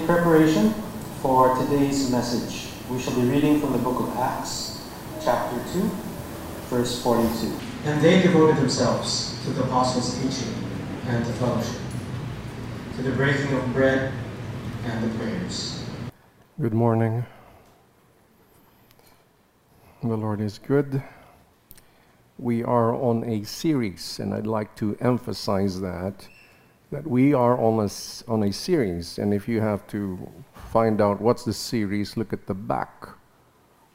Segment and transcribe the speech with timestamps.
[0.00, 0.72] In preparation
[1.20, 4.80] for today's message, we shall be reading from the book of Acts,
[5.22, 5.90] chapter 2,
[6.70, 7.54] verse 42.
[7.84, 10.54] And they devoted themselves to the apostles' teaching
[11.06, 11.82] and to fellowship,
[12.96, 14.14] to the breaking of bread
[14.84, 15.84] and the prayers.
[16.58, 17.26] Good morning.
[20.02, 21.02] The Lord is good.
[22.38, 26.26] We are on a series, and I'd like to emphasize that
[26.90, 27.90] that we are on a,
[28.30, 29.18] on a series.
[29.18, 30.28] And if you have to
[30.72, 33.08] find out what's the series, look at the back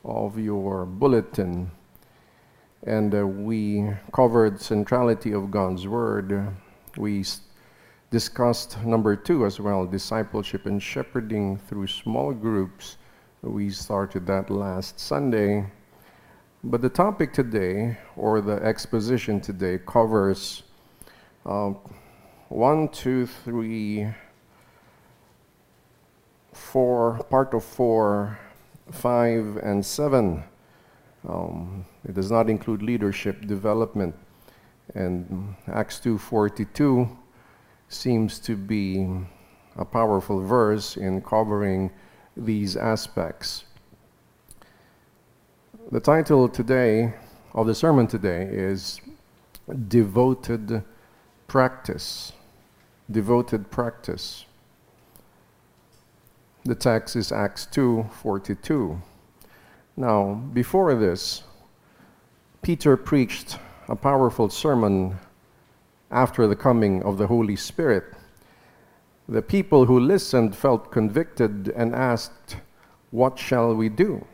[0.05, 1.71] of your bulletin.
[2.83, 6.55] And uh, we covered centrality of God's Word.
[6.97, 7.25] We
[8.11, 12.97] discussed number two as well discipleship and shepherding through small groups.
[13.41, 15.65] We started that last Sunday.
[16.63, 20.63] But the topic today, or the exposition today, covers
[21.45, 21.73] uh,
[22.55, 24.07] one, two, three,
[26.53, 28.39] four, part of four,
[28.91, 30.41] five, and seven.
[31.27, 34.15] Um, it does not include leadership development.
[34.93, 37.09] And Acts 2:42
[37.89, 39.05] seems to be
[39.75, 41.91] a powerful verse in covering
[42.37, 43.65] these aspects.
[45.91, 47.15] The title today
[47.53, 49.01] of the sermon today is
[49.89, 50.83] Devoted
[51.47, 52.31] Practice.
[53.09, 54.45] Devoted Practice.
[56.63, 58.99] The text is Acts 2:42.
[59.95, 61.43] Now, before this,
[62.63, 65.19] Peter preached a powerful sermon
[66.09, 68.05] after the coming of the Holy Spirit.
[69.29, 72.57] The people who listened felt convicted and asked,
[73.11, 74.25] What shall we do?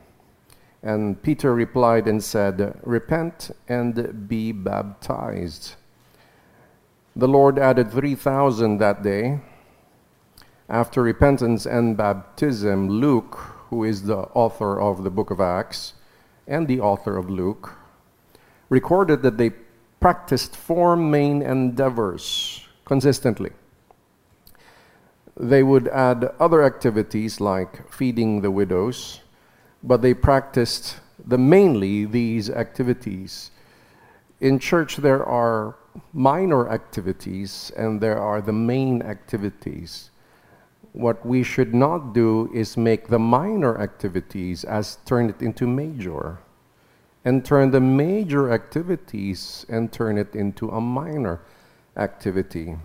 [0.82, 5.76] And Peter replied and said, Repent and be baptized.
[7.16, 9.42] The Lord added 3,000 that day.
[10.70, 13.36] After repentance and baptism, Luke,
[13.70, 15.94] who is the author of the book of Acts
[16.48, 17.74] and the author of Luke,
[18.70, 19.52] recorded that they
[20.00, 23.52] practiced four main endeavors consistently.
[25.38, 29.20] They would add other activities like feeding the widows,
[29.84, 33.52] but they practiced the mainly these activities.
[34.40, 35.76] In church, there are
[36.14, 40.12] minor activities and there are the main activities.
[40.94, 46.40] What we should not do is make the minor activities as turn it into major,
[47.24, 51.40] and turn the major activities and turn it into a minor
[51.96, 52.76] activity.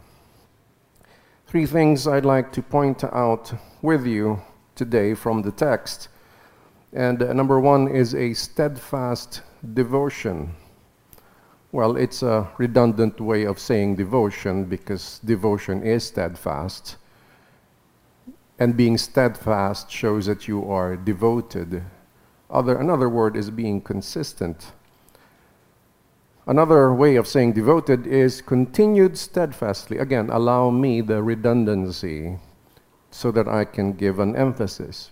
[1.47, 3.53] Three things I'd like to point out
[3.83, 4.41] with you
[4.75, 6.09] today from the text.
[6.93, 9.43] And uh, number one is a steadfast
[9.75, 10.55] devotion.
[11.73, 16.97] Well, it's a redundant way of saying devotion because devotion is steadfast.
[18.59, 21.83] And being steadfast shows that you are devoted.
[22.49, 24.73] Other, another word is being consistent.
[26.47, 29.99] Another way of saying devoted is continued steadfastly.
[29.99, 32.39] Again, allow me the redundancy
[33.11, 35.11] so that I can give an emphasis.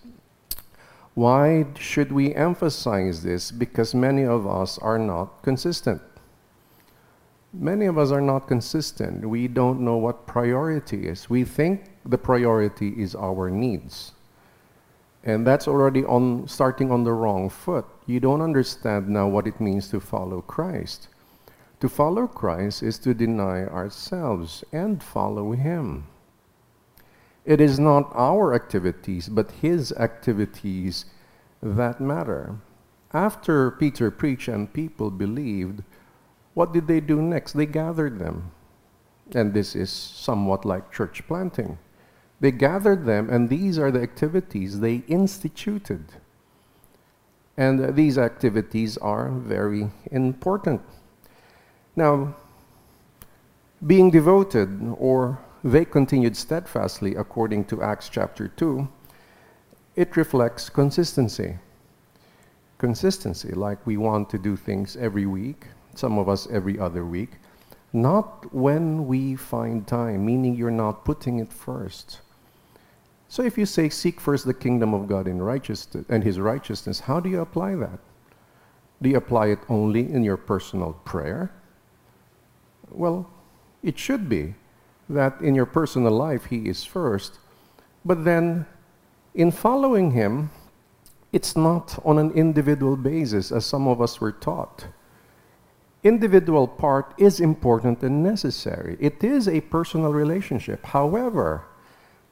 [1.13, 3.51] Why should we emphasize this?
[3.51, 6.01] Because many of us are not consistent.
[7.57, 9.27] Many of us are not consistent.
[9.27, 11.29] We don't know what priority is.
[11.29, 14.11] We think the priority is our needs.
[15.23, 17.85] And that's already on starting on the wrong foot.
[18.05, 21.07] You don't understand now what it means to follow Christ.
[21.79, 26.07] To follow Christ is to deny ourselves and follow him.
[27.45, 31.05] It is not our activities, but his activities
[31.61, 32.57] that matter.
[33.13, 35.83] After Peter preached and people believed,
[36.55, 37.53] what did they do next?
[37.53, 38.51] They gathered them.
[39.35, 41.77] And this is somewhat like church planting.
[42.39, 46.05] They gathered them, and these are the activities they instituted.
[47.57, 50.81] And these activities are very important.
[51.95, 52.35] Now,
[53.85, 58.87] being devoted, or they continued steadfastly according to Acts chapter 2,
[59.95, 61.57] it reflects consistency.
[62.77, 67.31] Consistency, like we want to do things every week, some of us every other week,
[67.93, 72.21] not when we find time, meaning you're not putting it first.
[73.27, 77.01] So if you say, seek first the kingdom of God in righteousness and his righteousness,
[77.01, 77.99] how do you apply that?
[79.01, 81.51] Do you apply it only in your personal prayer?
[82.89, 83.29] Well,
[83.83, 84.55] it should be
[85.09, 87.39] that in your personal life he is first,
[88.03, 88.65] but then
[89.33, 90.49] in following him,
[91.33, 94.87] it's not on an individual basis as some of us were taught.
[96.05, 98.95] Individual part is important and necessary.
[98.99, 100.85] It is a personal relationship.
[100.85, 101.65] However,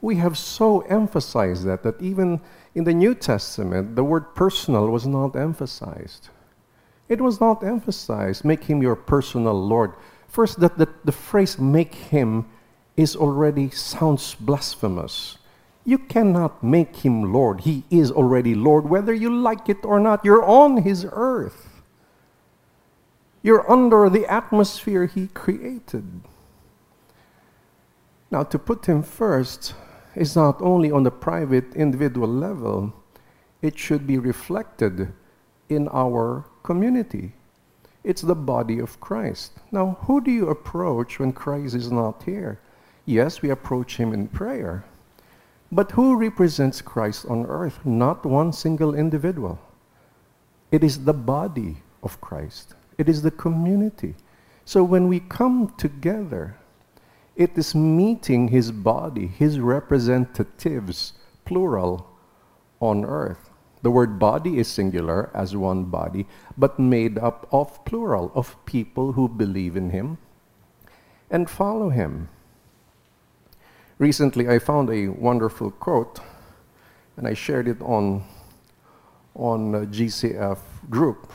[0.03, 2.41] We have so emphasized that that even
[2.75, 6.27] in the New Testament, the word personal was not emphasized.
[7.07, 9.93] It was not emphasized, make him your personal Lord.
[10.27, 12.45] First, that the, the phrase make him
[12.97, 15.37] is already sounds blasphemous.
[15.85, 17.61] You cannot make him Lord.
[17.61, 20.25] He is already Lord, whether you like it or not.
[20.25, 21.72] You're on his earth.
[23.43, 26.21] You're under the atmosphere he created.
[28.31, 29.75] Now, to put him first
[30.15, 32.93] is not only on the private individual level,
[33.61, 35.13] it should be reflected
[35.69, 37.33] in our community.
[38.03, 39.59] It's the body of Christ.
[39.71, 42.59] Now, who do you approach when Christ is not here?
[43.05, 44.83] Yes, we approach him in prayer.
[45.71, 47.85] But who represents Christ on earth?
[47.85, 49.59] Not one single individual.
[50.71, 54.15] It is the body of Christ, it is the community.
[54.65, 56.55] So when we come together,
[57.35, 61.13] it is meeting his body, his representatives,
[61.45, 62.07] plural,
[62.79, 63.49] on earth.
[63.81, 66.25] The word body is singular as one body,
[66.57, 70.17] but made up of plural, of people who believe in him
[71.29, 72.29] and follow him.
[73.97, 76.19] Recently, I found a wonderful quote,
[77.17, 78.23] and I shared it on,
[79.35, 81.33] on uh, GCF group.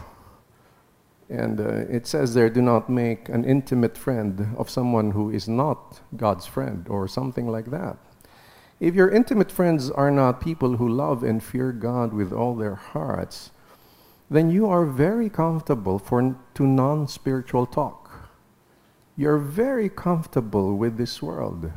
[1.31, 5.47] And uh, it says there, do not make an intimate friend of someone who is
[5.49, 7.99] not God's friend, or something like that.
[8.81, 12.77] If your intimate friends are not people who love and fear God with all their
[12.77, 13.51] hearts,
[14.31, 18.31] then you are very comfortable for to non-spiritual talk.
[19.17, 21.73] You're very comfortable with this world.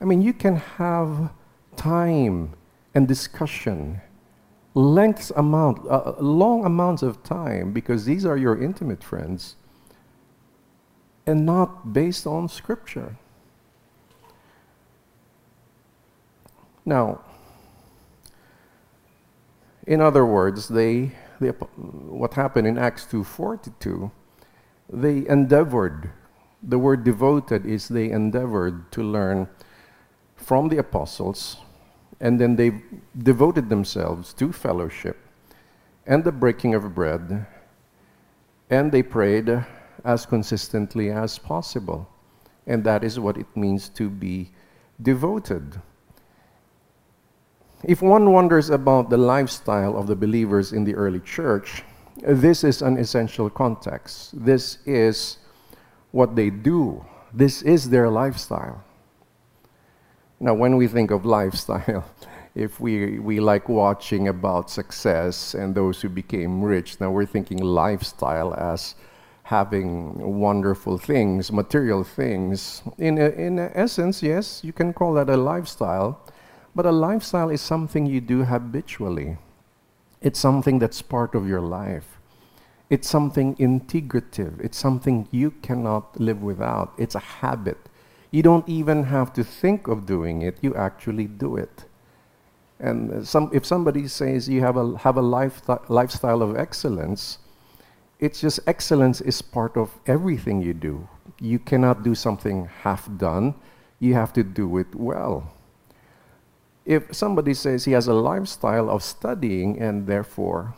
[0.00, 1.32] I mean, you can have
[1.76, 2.52] time
[2.94, 4.00] and discussion,
[4.74, 9.54] lengths amount, uh, long amounts of time, because these are your intimate friends,
[11.26, 13.16] and not based on Scripture.
[16.84, 17.20] Now,
[19.86, 24.10] in other words, they, they, what happened in Acts 2.42,
[24.90, 26.10] they endeavored,
[26.62, 29.48] the word devoted is they endeavored to learn
[30.36, 31.58] from the apostles,
[32.20, 32.82] and then they
[33.18, 35.16] devoted themselves to fellowship
[36.06, 37.46] and the breaking of bread,
[38.70, 39.64] and they prayed
[40.04, 42.08] as consistently as possible.
[42.66, 44.50] And that is what it means to be
[45.02, 45.80] devoted.
[47.82, 51.84] If one wonders about the lifestyle of the believers in the early church,
[52.22, 54.32] this is an essential context.
[54.44, 55.38] This is
[56.12, 58.82] what they do, this is their lifestyle.
[60.40, 62.04] Now, when we think of lifestyle,
[62.54, 67.58] if we, we like watching about success and those who became rich, now we're thinking
[67.58, 68.94] lifestyle as
[69.44, 72.82] having wonderful things, material things.
[72.98, 76.20] In, in essence, yes, you can call that a lifestyle.
[76.74, 79.36] But a lifestyle is something you do habitually.
[80.20, 82.18] It's something that's part of your life.
[82.90, 84.60] It's something integrative.
[84.60, 86.92] It's something you cannot live without.
[86.98, 87.78] It's a habit.
[88.34, 91.84] You don't even have to think of doing it, you actually do it.
[92.80, 97.38] And some, if somebody says you have a, have a life, lifestyle of excellence,
[98.18, 101.08] it's just excellence is part of everything you do.
[101.40, 103.54] You cannot do something half done,
[104.00, 105.54] you have to do it well
[106.84, 110.74] if somebody says he has a lifestyle of studying and therefore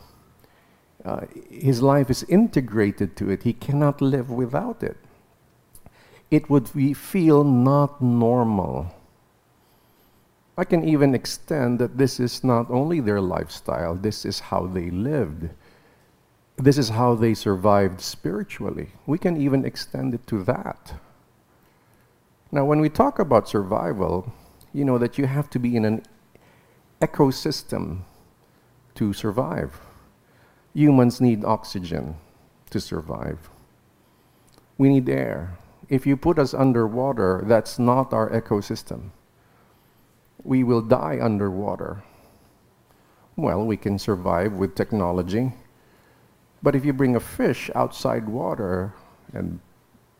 [1.03, 4.97] uh, his life is integrated to it, he cannot live without it.
[6.29, 8.93] It would be, feel not normal.
[10.57, 14.89] I can even extend that this is not only their lifestyle, this is how they
[14.89, 15.49] lived.
[16.57, 18.89] This is how they survived spiritually.
[19.05, 20.95] We can even extend it to that.
[22.51, 24.33] Now, when we talk about survival,
[24.73, 26.03] you know that you have to be in an
[27.01, 28.01] ecosystem
[28.95, 29.79] to survive.
[30.73, 32.15] Humans need oxygen
[32.71, 33.49] to survive.
[34.77, 35.57] We need air.
[35.89, 39.11] If you put us underwater, that's not our ecosystem.
[40.43, 42.03] We will die underwater.
[43.35, 45.53] Well, we can survive with technology.
[46.61, 48.93] But if you bring a fish outside water
[49.33, 49.59] and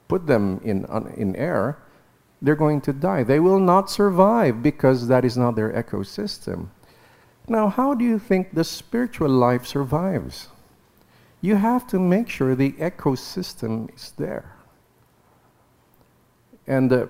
[0.07, 0.85] put them in,
[1.17, 1.79] in air,
[2.41, 3.23] they're going to die.
[3.23, 6.69] They will not survive because that is not their ecosystem.
[7.47, 10.49] Now, how do you think the spiritual life survives?
[11.41, 14.56] You have to make sure the ecosystem is there.
[16.67, 17.07] And uh,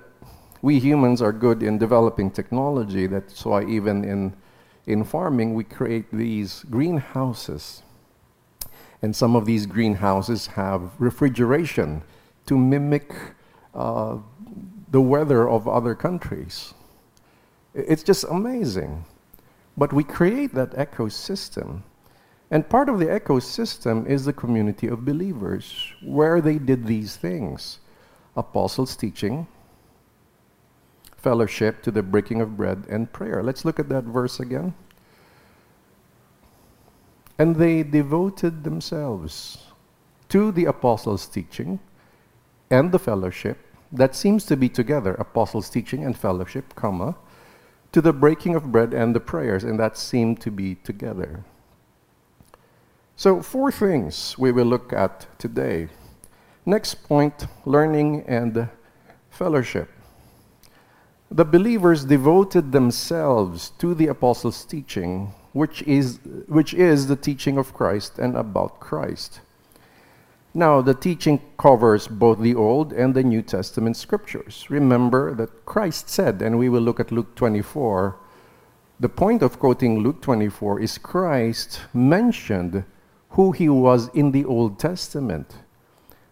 [0.61, 3.07] we humans are good in developing technology.
[3.07, 4.35] That's why even in,
[4.85, 7.81] in farming, we create these greenhouses.
[9.01, 12.03] And some of these greenhouses have refrigeration
[12.45, 13.13] to mimic
[13.73, 14.17] uh,
[14.89, 16.73] the weather of other countries.
[17.73, 19.05] It's just amazing.
[19.75, 21.83] But we create that ecosystem.
[22.49, 27.79] And part of the ecosystem is the community of believers where they did these things
[28.37, 29.47] apostles' teaching,
[31.17, 33.43] fellowship to the breaking of bread, and prayer.
[33.43, 34.73] Let's look at that verse again.
[37.39, 39.65] And they devoted themselves
[40.29, 41.79] to the apostles' teaching
[42.69, 43.57] and the fellowship.
[43.91, 47.15] That seems to be together, apostles' teaching and fellowship, comma,
[47.91, 51.43] to the breaking of bread and the prayers, and that seemed to be together.
[53.15, 55.89] So, four things we will look at today.
[56.67, 58.67] Next point learning and
[59.29, 59.89] fellowship.
[61.31, 67.73] The believers devoted themselves to the apostles' teaching, which is, which is the teaching of
[67.73, 69.39] Christ and about Christ.
[70.53, 74.65] Now, the teaching covers both the Old and the New Testament scriptures.
[74.69, 78.17] Remember that Christ said, and we will look at Luke 24,
[78.99, 82.83] the point of quoting Luke 24 is Christ mentioned
[83.29, 85.53] who he was in the Old Testament.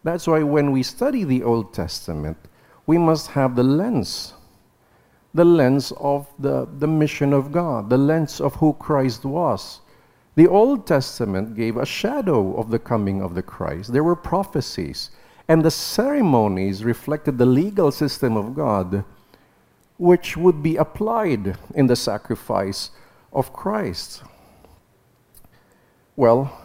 [0.05, 2.37] That's why when we study the Old Testament,
[2.85, 4.35] we must have the lens
[5.35, 9.81] the lens of the, the mission of God, the lens of who Christ was.
[10.35, 13.91] The Old Testament gave a shadow of the coming of the Christ.
[13.91, 15.11] There were prophecies,
[15.49, 19.03] and the ceremonies reflected the legal system of God,
[19.97, 22.91] which would be applied in the sacrifice
[23.33, 24.23] of Christ.
[26.15, 26.57] Well,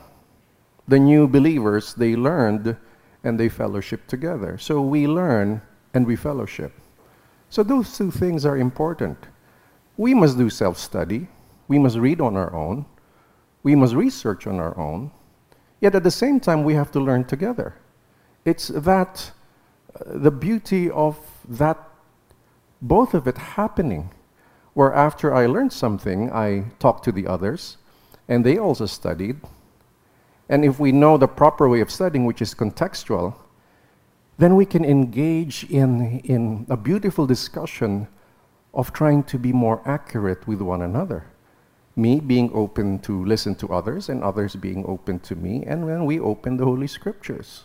[0.86, 2.76] the new believers, they learned
[3.24, 4.58] and they fellowship together.
[4.58, 5.62] So we learn
[5.94, 6.72] and we fellowship.
[7.48, 9.18] So those two things are important.
[9.96, 11.28] We must do self study,
[11.68, 12.86] we must read on our own,
[13.62, 15.10] we must research on our own,
[15.80, 17.74] yet at the same time, we have to learn together.
[18.44, 19.32] It's that,
[19.94, 21.78] uh, the beauty of that,
[22.80, 24.10] both of it happening,
[24.74, 27.76] where after I learned something, I talked to the others,
[28.28, 29.40] and they also studied.
[30.50, 33.34] And if we know the proper way of studying, which is contextual,
[34.36, 38.08] then we can engage in, in a beautiful discussion
[38.74, 41.24] of trying to be more accurate with one another.
[41.94, 46.04] Me being open to listen to others, and others being open to me, and then
[46.04, 47.64] we open the Holy Scriptures.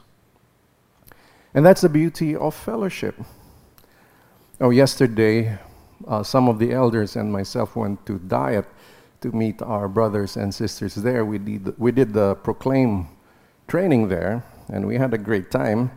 [1.55, 3.15] And that's the beauty of fellowship.
[4.61, 5.57] Oh, yesterday,
[6.07, 8.65] uh, some of the elders and myself went to Daet
[9.25, 11.25] to meet our brothers and sisters there.
[11.25, 13.07] We did, we did the Proclaim
[13.67, 15.89] training there, and we had a great time.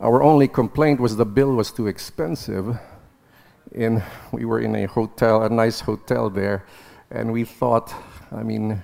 [0.00, 2.78] Our only complaint was the bill was too expensive.
[3.74, 6.66] And we were in a hotel, a nice hotel there,
[7.10, 7.94] and we thought,
[8.32, 8.82] I mean,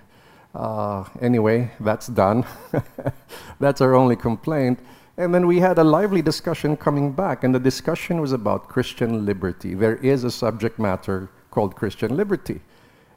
[0.55, 2.47] uh, anyway, that's done.
[3.61, 4.79] that's our only complaint.
[5.19, 9.27] And then we had a lively discussion coming back, and the discussion was about Christian
[9.27, 9.75] liberty.
[9.75, 12.63] There is a subject matter called Christian liberty.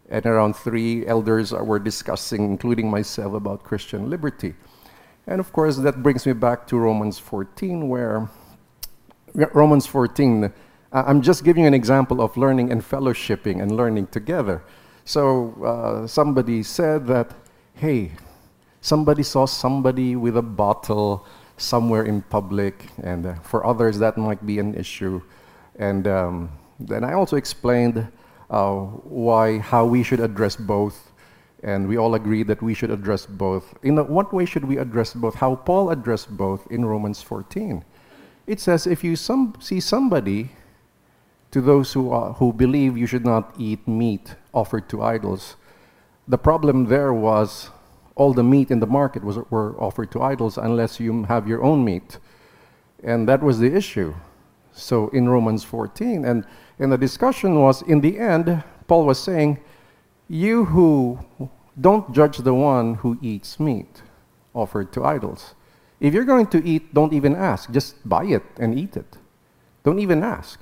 [0.10, 4.56] And around three elders were discussing, including myself, about Christian liberty.
[5.28, 8.30] And of course, that brings me back to Romans 14, where
[9.34, 10.52] Romans 14,
[10.94, 14.64] I'm just giving you an example of learning and fellowshipping and learning together.
[15.04, 17.34] So uh, somebody said that,
[17.74, 18.14] hey,
[18.82, 21.26] somebody saw somebody with a bottle
[21.58, 25.22] somewhere in public, and uh, for others that might be an issue.
[25.78, 28.08] And um, then I also explained
[28.50, 31.08] uh, why, how we should address both
[31.63, 33.74] and we all agree that we should address both.
[33.84, 35.36] In what way should we address both?
[35.36, 37.84] How Paul addressed both in Romans 14.
[38.46, 40.51] It says, if you some, see somebody,
[41.51, 45.56] to those who, who believe you should not eat meat offered to idols,
[46.27, 47.70] the problem there was
[48.16, 51.63] all the meat in the market was, were offered to idols unless you have your
[51.63, 52.18] own meat.
[53.04, 54.13] And that was the issue.
[54.74, 56.46] So in Romans 14, and,
[56.79, 59.60] and the discussion was in the end, Paul was saying,
[60.27, 61.19] you who
[61.79, 64.01] don't judge the one who eats meat
[64.53, 65.55] offered to idols.
[66.00, 67.72] If you're going to eat, don't even ask.
[67.72, 69.17] Just buy it and eat it.
[69.84, 70.60] Don't even ask.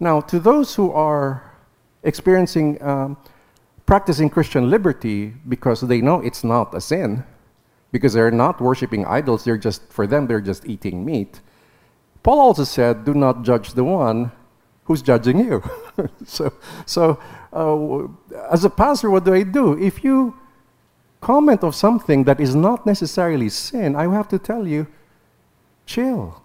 [0.00, 1.54] Now, to those who are
[2.02, 3.16] experiencing, um,
[3.86, 7.24] practicing Christian liberty because they know it's not a sin,
[7.92, 11.40] because they're not worshiping idols, they're just, for them, they're just eating meat.
[12.22, 14.32] Paul also said, do not judge the one
[14.92, 15.62] who's judging you.
[16.26, 16.52] so,
[16.84, 17.18] so
[17.52, 19.78] uh, as a pastor, what do I do?
[19.78, 20.36] If you
[21.22, 24.86] comment of something that is not necessarily sin, I have to tell you,
[25.86, 26.42] chill.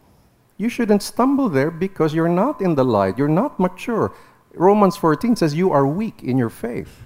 [0.56, 3.18] You shouldn't stumble there because you're not in the light.
[3.18, 4.13] You're not mature.
[4.54, 7.04] Romans 14 says you are weak in your faith.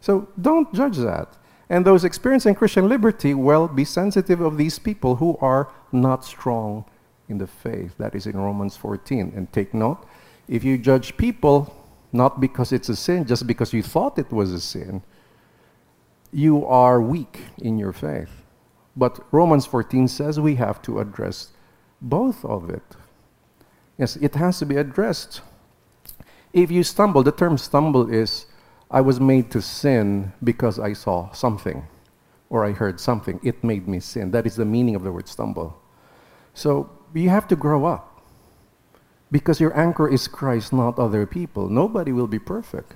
[0.00, 1.36] So don't judge that.
[1.68, 6.84] And those experiencing Christian liberty, well, be sensitive of these people who are not strong
[7.28, 7.94] in the faith.
[7.98, 9.32] That is in Romans 14.
[9.36, 10.04] And take note
[10.48, 11.74] if you judge people,
[12.12, 15.02] not because it's a sin, just because you thought it was a sin,
[16.32, 18.30] you are weak in your faith.
[18.96, 21.52] But Romans 14 says we have to address
[22.00, 22.82] both of it.
[23.98, 25.40] Yes, it has to be addressed.
[26.52, 28.46] If you stumble, the term stumble is
[28.90, 31.86] I was made to sin because I saw something
[32.50, 33.40] or I heard something.
[33.42, 34.30] It made me sin.
[34.30, 35.80] That is the meaning of the word stumble.
[36.52, 38.13] So you have to grow up
[39.34, 41.68] because your anchor is Christ, not other people.
[41.68, 42.94] Nobody will be perfect.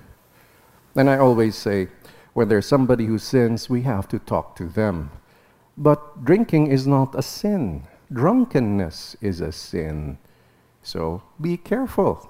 [0.95, 1.89] And I always say,
[2.31, 5.11] when there's somebody who sins, we have to talk to them.
[5.75, 10.17] But drinking is not a sin, drunkenness is a sin.
[10.81, 12.29] So be careful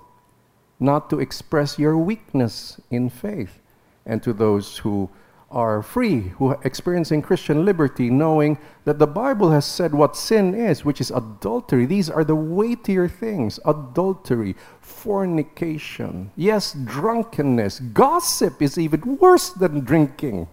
[0.80, 3.62] not to express your weakness in faith.
[4.08, 5.12] And to those who
[5.52, 10.54] are free, who are experiencing Christian liberty, knowing that the Bible has said what sin
[10.54, 11.86] is, which is adultery.
[11.86, 17.80] These are the weightier things adultery, fornication, yes, drunkenness.
[17.80, 20.48] Gossip is even worse than drinking,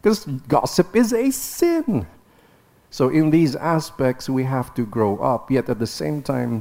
[0.00, 2.06] because gossip is a sin.
[2.90, 6.60] So, in these aspects, we have to grow up, yet at the same time,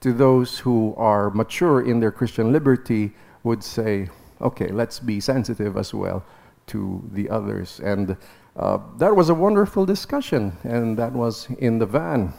[0.00, 3.12] to those who are mature in their Christian liberty,
[3.44, 4.08] would say,
[4.40, 6.24] okay, let's be sensitive as well
[6.68, 7.80] to the others.
[7.80, 8.16] And
[8.56, 12.32] uh, that was a wonderful discussion, and that was in the van.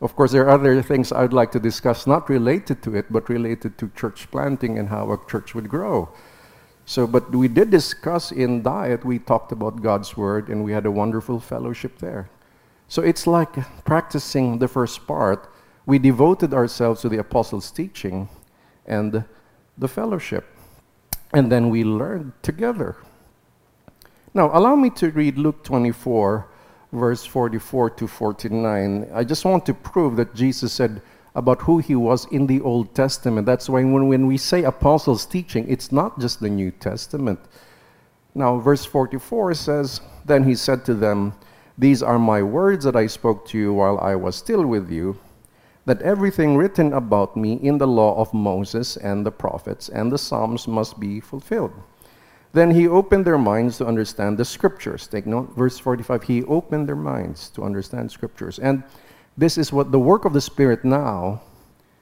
[0.00, 3.28] Of course, there are other things I'd like to discuss, not related to it, but
[3.28, 6.08] related to church planting and how a church would grow.
[6.84, 10.86] So, but we did discuss in Daet, we talked about God's word, and we had
[10.86, 12.28] a wonderful fellowship there.
[12.88, 13.54] So it's like
[13.84, 15.48] practicing the first part.
[15.86, 18.28] We devoted ourselves to the apostles' teaching
[18.86, 19.24] and
[19.78, 20.44] the fellowship,
[21.32, 22.96] and then we learned together.
[24.34, 26.46] Now, allow me to read Luke 24,
[26.92, 29.10] verse 44 to 49.
[29.12, 31.02] I just want to prove that Jesus said
[31.34, 33.44] about who he was in the Old Testament.
[33.44, 37.40] That's why when, when we say apostles' teaching, it's not just the New Testament.
[38.34, 41.34] Now, verse 44 says, Then he said to them,
[41.76, 45.18] These are my words that I spoke to you while I was still with you,
[45.84, 50.16] that everything written about me in the law of Moses and the prophets and the
[50.16, 51.72] Psalms must be fulfilled.
[52.52, 55.06] Then he opened their minds to understand the scriptures.
[55.06, 56.22] Take note, verse 45.
[56.24, 58.58] He opened their minds to understand scriptures.
[58.58, 58.82] And
[59.38, 61.40] this is what the work of the Spirit now,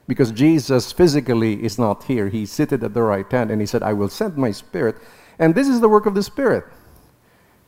[0.08, 2.28] because Jesus physically is not here.
[2.28, 4.96] He's seated at the right hand, and he said, I will send my Spirit.
[5.38, 6.64] And this is the work of the Spirit.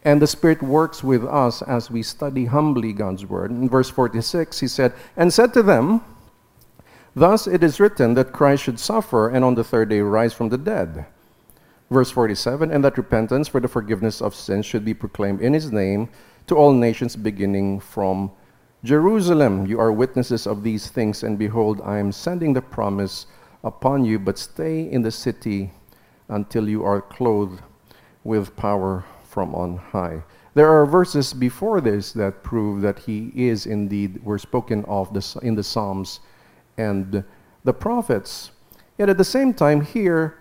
[0.05, 3.53] And the Spirit works with us as we study humbly God's word.
[3.53, 6.01] In verse 46, he said, And said to them,
[7.15, 10.49] Thus it is written that Christ should suffer and on the third day rise from
[10.49, 11.07] the dead
[11.93, 15.71] Verse 47 And that repentance for the forgiveness of sins should be proclaimed in his
[15.71, 16.09] name
[16.47, 18.31] to all nations, beginning from
[18.83, 19.67] Jerusalem.
[19.67, 23.27] You are witnesses of these things, and behold, I am sending the promise
[23.63, 25.71] upon you, but stay in the city
[26.31, 27.61] until you are clothed
[28.25, 30.23] with power from on high.
[30.55, 35.57] There are verses before this that prove that he is indeed, were spoken of in
[35.57, 36.21] the Psalms
[36.79, 37.23] and
[37.65, 38.51] the prophets.
[38.97, 40.39] Yet at the same time, here,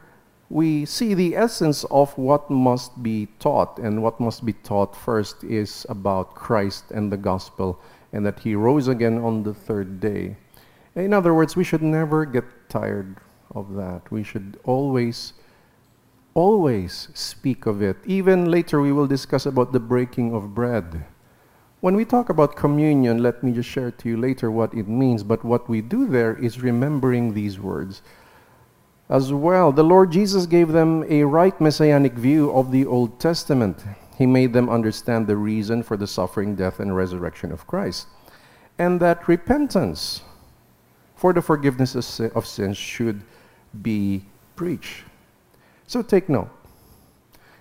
[0.52, 3.80] we see the essence of what must be taught.
[3.80, 7.80] And what must be taught first is about Christ and the gospel,
[8.12, 10.36] and that he rose again on the third day.
[10.96, 13.16] In other words, we should never get tired
[13.56, 14.12] of that.
[14.12, 15.32] We should always,
[16.34, 17.96] always speak of it.
[18.06, 21.06] Even later, we will discuss about the breaking of bread.
[21.80, 25.24] When we talk about communion, let me just share to you later what it means.
[25.24, 28.02] But what we do there is remembering these words
[29.12, 29.74] as well.
[29.74, 33.84] The Lord Jesus gave them a right messianic view of the Old Testament.
[34.18, 38.08] He made them understand the reason for the suffering, death, and resurrection of Christ.
[38.80, 40.22] And that repentance
[41.16, 43.22] for the forgiveness of sins should
[43.82, 44.24] be
[44.56, 45.04] preached.
[45.88, 46.50] So take note.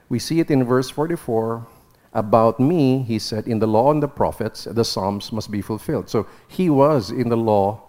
[0.09, 1.67] We see it in verse 44.
[2.13, 6.09] About me, he said, in the law and the prophets, the Psalms must be fulfilled.
[6.09, 7.83] So he was in the law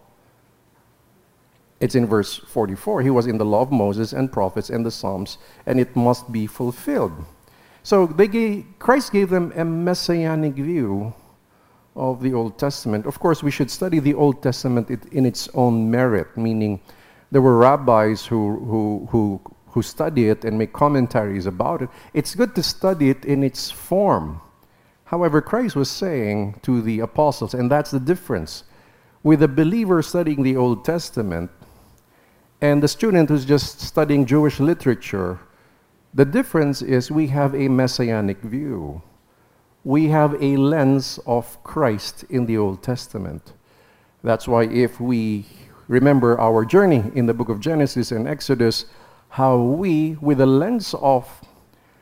[1.82, 3.02] it's in verse 44.
[3.02, 6.32] He was in the law of Moses and prophets and the Psalms, and it must
[6.32, 7.12] be fulfilled.
[7.82, 11.12] So gave, Christ gave them a messianic view
[11.96, 13.08] of the Old Testament.
[13.08, 16.80] Of course, we should study the Old Testament in its own merit, meaning
[17.32, 21.90] there were rabbis who, who, who, who study it and make commentaries about it.
[22.14, 24.40] It's good to study it in its form.
[25.06, 28.66] However, Christ was saying to the apostles, and that's the difference.
[29.24, 31.50] With a believer studying the Old Testament,
[32.62, 35.40] and the student who's just studying Jewish literature,
[36.14, 39.02] the difference is we have a messianic view.
[39.84, 43.54] We have a lens of Christ in the Old Testament.
[44.24, 45.46] That's why, if we
[45.88, 48.86] remember our journey in the book of Genesis and Exodus,
[49.30, 51.28] how we, with the lens of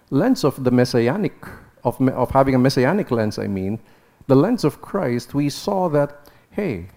[0.10, 1.46] lens of the messianic
[1.84, 3.80] of, of having a messianic lens, I mean,
[4.28, 6.88] the lens of Christ, we saw that hey,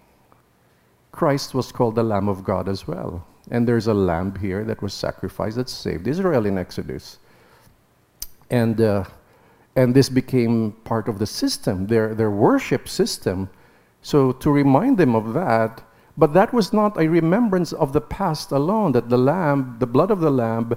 [1.13, 3.25] Christ was called the Lamb of God as well.
[3.53, 7.19] And there's a lamb here that was sacrificed that saved Israel in Exodus.
[8.49, 9.05] And, uh,
[9.77, 13.51] and this became part of the system, their, their worship system.
[14.01, 15.85] So to remind them of that,
[16.17, 20.11] but that was not a remembrance of the past alone, that the lamb, the blood
[20.11, 20.73] of the lamb,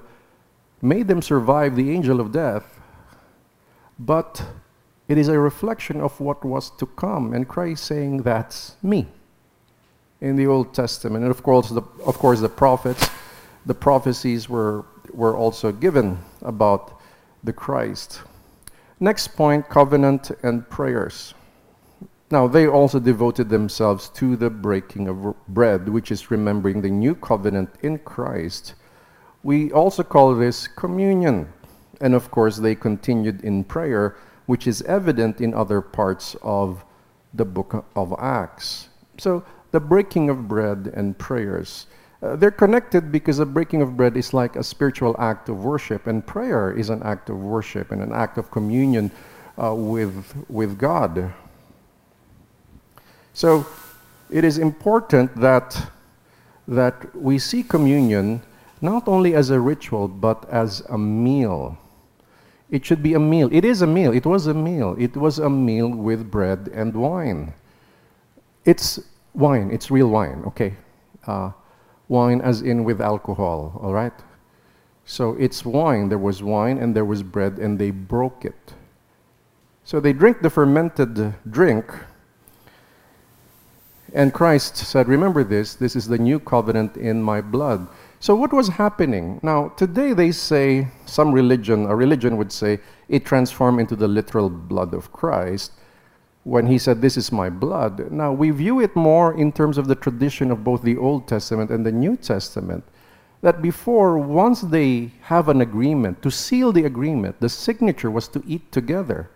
[0.81, 2.81] made them survive the angel of death.
[3.97, 4.45] But
[5.07, 7.33] it is a reflection of what was to come.
[7.33, 9.07] And Christ saying, That's me
[10.25, 11.23] in the Old Testament.
[11.23, 13.09] And of course, the, of course, the prophets,
[13.67, 16.99] the prophecies were, were also given about
[17.43, 18.21] the Christ.
[18.99, 21.35] Next point covenant and prayers.
[22.31, 27.13] Now, they also devoted themselves to the breaking of bread, which is remembering the new
[27.13, 28.73] covenant in Christ.
[29.43, 31.53] We also call this communion.
[32.01, 36.83] And of course, they continued in prayer, which is evident in other parts of
[37.31, 38.89] the book of Acts.
[39.17, 39.43] So,
[39.75, 41.87] the breaking of bread and prayers.
[42.23, 46.07] Uh, they're connected because the breaking of bread is like a spiritual act of worship,
[46.07, 49.11] and prayer is an act of worship and an act of communion
[49.61, 50.15] uh, with,
[50.47, 51.33] with God.
[53.33, 53.67] So
[54.31, 55.91] it is important that,
[56.69, 58.41] that we see communion
[58.79, 61.77] not only as a ritual, but as a meal.
[62.71, 63.49] It should be a meal.
[63.51, 64.13] It is a meal.
[64.13, 64.95] It was a meal.
[64.97, 67.53] It was a meal with bread and wine.
[68.63, 69.01] It's
[69.35, 70.73] wine, it's real wine, okay?
[71.27, 71.51] Uh,
[72.07, 74.13] wine as in with alcohol, all right?
[75.05, 76.09] So it's wine.
[76.09, 78.73] There was wine and there was bread, and they broke it.
[79.83, 81.85] So they drink the fermented drink.
[84.13, 87.87] And Christ said, Remember this, this is the new covenant in my blood.
[88.19, 89.39] So what was happening?
[89.43, 94.49] Now, today they say, some religion, a religion would say, it transformed into the literal
[94.49, 95.73] blood of Christ
[96.45, 98.11] when he said, This is my blood.
[98.11, 101.71] Now, we view it more in terms of the tradition of both the Old Testament
[101.71, 102.83] and the New Testament.
[103.41, 108.43] That before, once they have an agreement, to seal the agreement, the signature was to
[108.47, 109.29] eat together.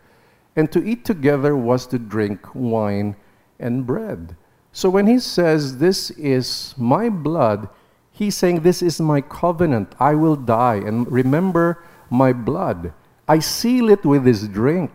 [0.55, 3.15] And to eat together was to drink wine
[3.59, 4.35] and bread.
[4.71, 7.69] So when he says, This is my blood,
[8.11, 9.95] he's saying, This is my covenant.
[9.99, 10.75] I will die.
[10.75, 12.93] And remember my blood.
[13.27, 14.91] I seal it with this drink.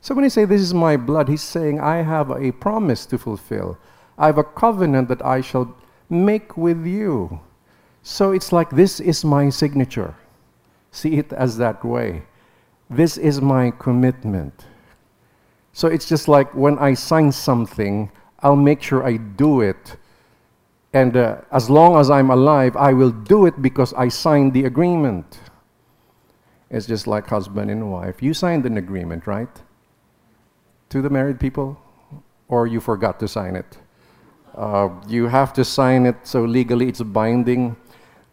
[0.00, 3.18] So when he says, This is my blood, he's saying, I have a promise to
[3.18, 3.78] fulfill.
[4.18, 5.74] I have a covenant that I shall
[6.08, 7.40] make with you.
[8.02, 10.14] So it's like, This is my signature.
[10.90, 12.22] See it as that way.
[12.88, 14.66] This is my commitment.
[15.72, 18.10] So it's just like when I sign something,
[18.40, 19.96] I'll make sure I do it.
[20.92, 24.64] And uh, as long as I'm alive, I will do it because I signed the
[24.64, 25.38] agreement.
[26.68, 28.22] It's just like husband and wife.
[28.22, 29.48] You signed an agreement, right?
[30.90, 31.80] To the married people,
[32.48, 33.78] or you forgot to sign it.
[34.54, 37.76] Uh, you have to sign it so legally it's binding.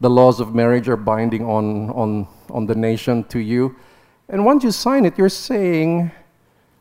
[0.02, 3.76] The laws of marriage are binding on, on, on the nation to you.
[4.30, 6.12] And once you sign it, you're saying,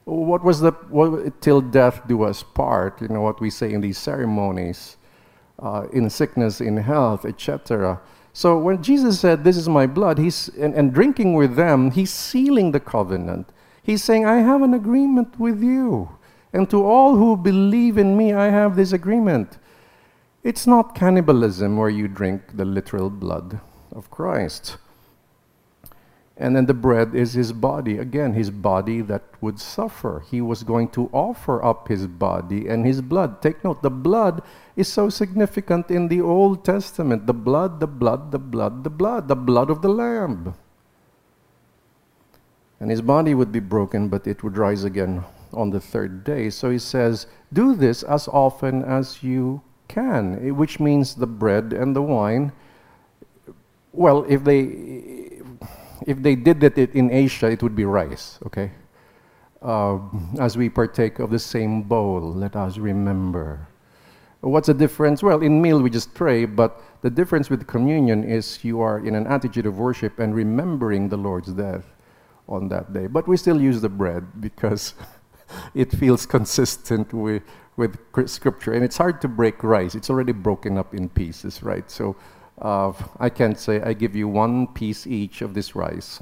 [0.04, 3.80] what was the, what, till death do us part, you know, what we say in
[3.80, 4.96] these ceremonies,
[5.58, 8.00] uh, in sickness, in health, etc.
[8.32, 12.12] So when Jesus said, This is my blood, he's, and, and drinking with them, he's
[12.12, 13.48] sealing the covenant.
[13.86, 16.08] He's saying, I have an agreement with you.
[16.52, 19.58] And to all who believe in me, I have this agreement.
[20.42, 23.60] It's not cannibalism where you drink the literal blood
[23.92, 24.78] of Christ.
[26.36, 27.98] And then the bread is his body.
[27.98, 30.24] Again, his body that would suffer.
[30.28, 33.40] He was going to offer up his body and his blood.
[33.40, 34.42] Take note, the blood
[34.74, 37.28] is so significant in the Old Testament.
[37.28, 40.56] The blood, the blood, the blood, the blood, the blood of the Lamb.
[42.80, 46.50] And his body would be broken, but it would rise again on the third day.
[46.50, 51.72] So he says, Do this as often as you can, eh, which means the bread
[51.72, 52.52] and the wine.
[53.92, 55.42] Well, if they
[56.06, 58.70] if they did that in Asia, it would be rice, okay?
[59.62, 59.98] Uh,
[60.38, 63.66] as we partake of the same bowl, let us remember.
[64.42, 65.22] What's the difference?
[65.22, 69.14] Well, in meal we just pray, but the difference with communion is you are in
[69.14, 71.95] an attitude of worship and remembering the Lord's death
[72.48, 73.06] on that day.
[73.06, 74.94] But we still use the bread because
[75.74, 77.42] it feels consistent with,
[77.76, 78.72] with scripture.
[78.72, 81.90] And it's hard to break rice, it's already broken up in pieces, right?
[81.90, 82.16] So
[82.60, 86.20] uh, I can't say, I give you one piece each of this rice.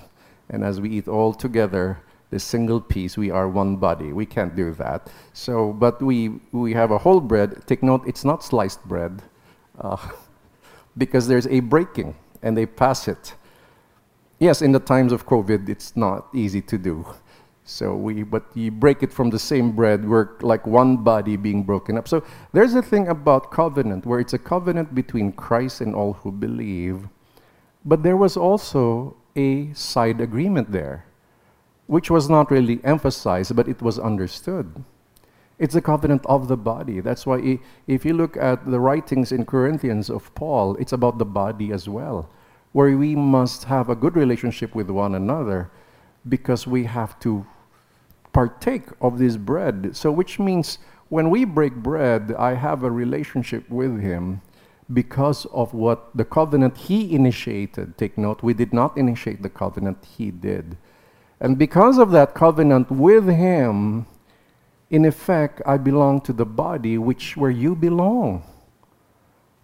[0.50, 1.98] And as we eat all together,
[2.30, 4.12] this single piece, we are one body.
[4.12, 5.08] We can't do that.
[5.32, 7.66] So, but we, we have a whole bread.
[7.66, 9.22] Take note, it's not sliced bread
[9.80, 9.96] uh,
[10.98, 13.34] because there's a breaking and they pass it.
[14.38, 17.07] Yes, in the times of COVID, it's not easy to do.
[17.64, 21.62] So we, but you break it from the same bread, we're like one body being
[21.62, 22.07] broken up.
[22.07, 26.31] So there's a thing about covenant where it's a covenant between Christ and all who
[26.31, 27.09] believe.
[27.85, 31.07] But there was also a side agreement there,
[31.87, 34.85] which was not really emphasized, but it was understood.
[35.59, 37.01] It's a covenant of the body.
[37.01, 41.25] That's why if you look at the writings in Corinthians of Paul, it's about the
[41.25, 42.29] body as well,
[42.74, 45.70] where we must have a good relationship with one another
[46.28, 47.46] because we have to
[48.32, 49.96] partake of this bread.
[49.96, 54.42] So, which means when we break bread, I have a relationship with Him
[54.92, 57.96] because of what the covenant He initiated.
[57.96, 60.76] Take note, we did not initiate the covenant, He did.
[61.38, 64.06] And because of that covenant with Him,
[64.90, 68.42] in effect, I belong to the body which where you belong.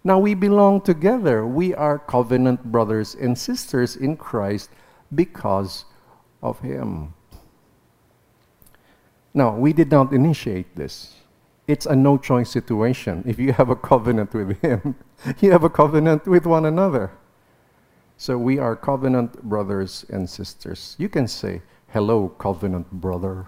[0.03, 1.45] Now we belong together.
[1.45, 4.69] We are covenant brothers and sisters in Christ
[5.13, 5.85] because
[6.41, 7.13] of Him.
[9.33, 11.15] Now, we did not initiate this.
[11.67, 13.23] It's a no choice situation.
[13.25, 14.95] If you have a covenant with Him,
[15.39, 17.11] you have a covenant with one another.
[18.17, 20.95] So we are covenant brothers and sisters.
[20.99, 23.47] You can say, Hello, covenant brother.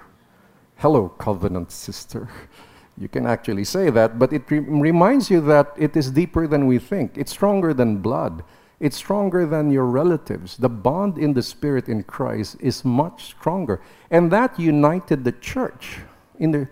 [0.78, 2.30] Hello, covenant sister.
[2.98, 6.68] You can actually say that, but it re- reminds you that it is deeper than
[6.68, 7.18] we think.
[7.18, 8.44] It's stronger than blood.
[8.80, 10.58] It's stronger than your relatives.
[10.58, 13.82] The bond in the Spirit in Christ is much stronger.
[14.12, 16.00] And that united the church
[16.38, 16.68] in the,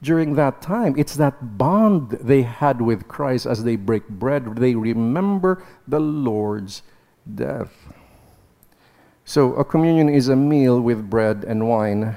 [0.00, 0.94] during that time.
[0.96, 4.56] It's that bond they had with Christ as they break bread.
[4.56, 6.82] They remember the Lord's
[7.34, 7.74] death.
[9.24, 12.16] So, a communion is a meal with bread and wine.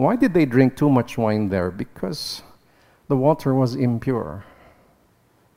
[0.00, 1.70] Why did they drink too much wine there?
[1.70, 2.40] Because
[3.08, 4.46] the water was impure.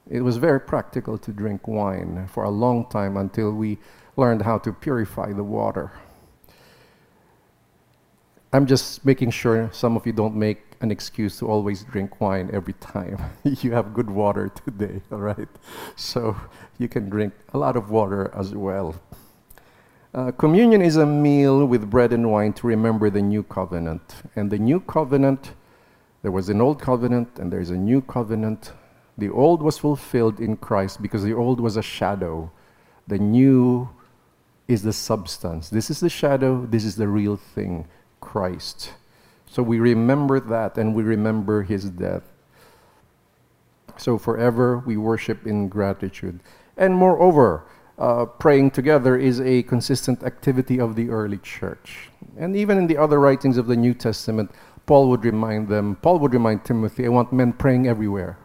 [0.10, 3.78] It was very practical to drink wine for a long time until we
[4.18, 5.94] learned how to purify the water.
[8.52, 12.50] I'm just making sure some of you don't make an excuse to always drink wine
[12.52, 13.18] every time.
[13.46, 15.48] you have good water today, all right?
[15.96, 16.36] So
[16.80, 19.02] you can drink a lot of water as well.
[20.13, 24.21] Uh, communion is a meal with bread and wine to remember the new covenant.
[24.36, 25.54] And the new covenant,
[26.21, 28.73] there was an old covenant and there's a new covenant
[29.17, 32.52] the old was fulfilled in Christ because the old was a shadow.
[33.08, 33.89] The new
[34.67, 35.69] is the substance.
[35.69, 37.88] This is the shadow, this is the real thing
[38.21, 38.93] Christ.
[39.45, 42.23] So we remember that and we remember his death.
[43.97, 46.39] So forever we worship in gratitude.
[46.76, 47.65] And moreover,
[47.98, 52.10] uh, praying together is a consistent activity of the early church.
[52.38, 54.52] And even in the other writings of the New Testament,
[54.86, 58.38] Paul would remind them, Paul would remind Timothy, I want men praying everywhere.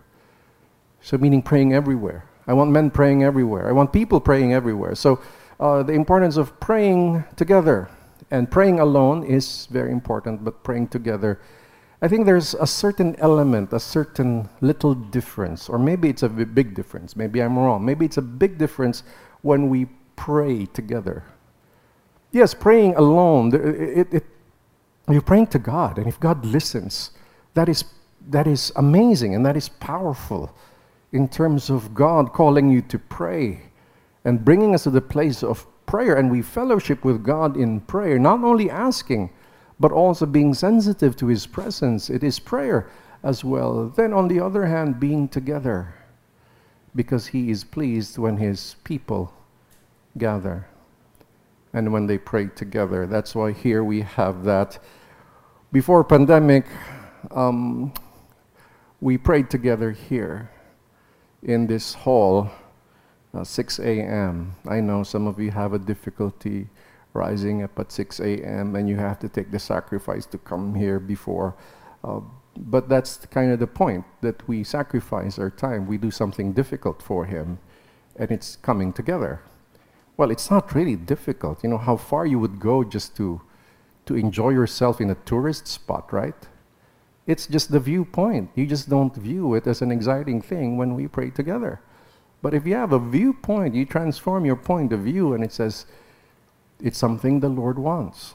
[1.00, 2.28] So, meaning praying everywhere.
[2.46, 3.68] I want men praying everywhere.
[3.68, 4.94] I want people praying everywhere.
[4.94, 5.20] So,
[5.60, 7.88] uh, the importance of praying together
[8.30, 11.40] and praying alone is very important, but praying together,
[12.00, 16.74] I think there's a certain element, a certain little difference, or maybe it's a big
[16.74, 17.16] difference.
[17.16, 17.84] Maybe I'm wrong.
[17.84, 19.02] Maybe it's a big difference
[19.42, 21.24] when we pray together.
[22.32, 24.26] Yes, praying alone, it, it,
[25.08, 27.12] you're praying to God, and if God listens,
[27.54, 27.84] that is,
[28.28, 30.54] that is amazing and that is powerful
[31.12, 33.62] in terms of God calling you to pray
[34.24, 36.16] and bringing us to the place of prayer.
[36.16, 39.30] And we fellowship with God in prayer, not only asking,
[39.80, 42.10] but also being sensitive to His presence.
[42.10, 42.90] It is prayer
[43.22, 43.88] as well.
[43.88, 45.94] Then, on the other hand, being together
[46.94, 49.32] because He is pleased when His people
[50.16, 50.66] gather
[51.72, 53.06] and when they pray together.
[53.06, 54.78] That's why here we have that.
[55.70, 56.66] Before pandemic,
[57.30, 57.92] um,
[59.00, 60.50] we prayed together here
[61.42, 62.50] in this hall,
[63.34, 64.54] uh, 6 a.m.
[64.66, 66.68] I know some of you have a difficulty
[67.12, 68.76] rising up at 6 a.m.
[68.76, 71.54] and you have to take the sacrifice to come here before.
[72.02, 72.20] Uh,
[72.58, 75.86] but that's kind of the point that we sacrifice our time.
[75.86, 77.58] We do something difficult for Him,
[78.16, 79.40] and it's coming together.
[80.16, 81.62] Well, it's not really difficult.
[81.62, 83.40] You know how far you would go just to
[84.08, 86.48] to enjoy yourself in a tourist spot, right?
[87.26, 88.50] It's just the viewpoint.
[88.54, 91.82] You just don't view it as an exciting thing when we pray together.
[92.40, 95.84] But if you have a viewpoint, you transform your point of view and it says,
[96.80, 98.34] it's something the Lord wants,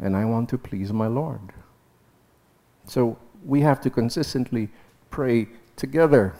[0.00, 1.52] and I want to please my Lord.
[2.86, 4.68] So we have to consistently
[5.10, 6.34] pray together.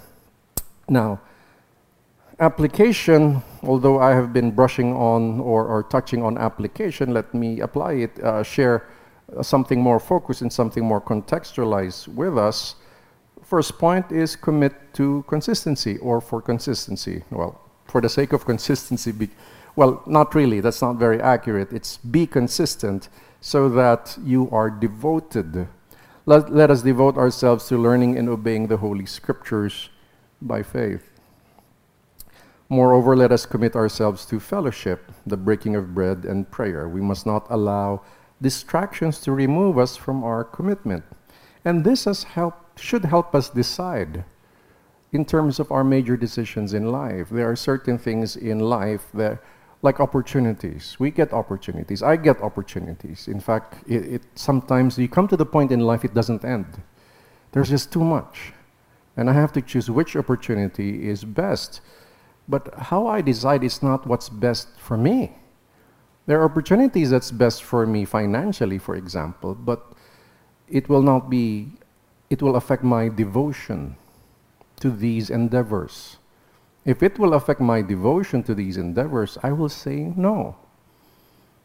[0.88, 1.20] Now,
[2.38, 7.92] application, although I have been brushing on or, or touching on application, let me apply
[7.92, 8.88] it, uh, share
[9.36, 12.76] uh, something more focused and something more contextualized with us.
[13.42, 17.24] First point is commit to consistency or for consistency.
[17.30, 19.28] Well, for the sake of consistency, be,
[19.76, 21.72] well, not really, that's not very accurate.
[21.72, 23.08] It's be consistent
[23.40, 25.68] so that you are devoted.
[26.26, 29.88] Let, let us devote ourselves to learning and obeying the Holy Scriptures
[30.42, 31.10] by faith.
[32.68, 36.88] Moreover, let us commit ourselves to fellowship, the breaking of bread, and prayer.
[36.88, 38.02] We must not allow
[38.40, 41.04] distractions to remove us from our commitment.
[41.64, 44.24] And this helped, should help us decide
[45.12, 47.28] in terms of our major decisions in life.
[47.28, 49.42] There are certain things in life that,
[49.82, 52.02] like opportunities, we get opportunities.
[52.02, 53.28] I get opportunities.
[53.28, 56.82] In fact, it, it, sometimes you come to the point in life it doesn't end.
[57.52, 58.52] There's just too much.
[59.16, 61.80] And I have to choose which opportunity is best.
[62.48, 65.32] But how I decide is not what's best for me.
[66.26, 69.92] There are opportunities that's best for me financially, for example, but
[70.68, 71.72] it will not be,
[72.28, 73.96] it will affect my devotion
[74.80, 76.18] to these endeavors.
[76.84, 80.56] If it will affect my devotion to these endeavors, I will say no.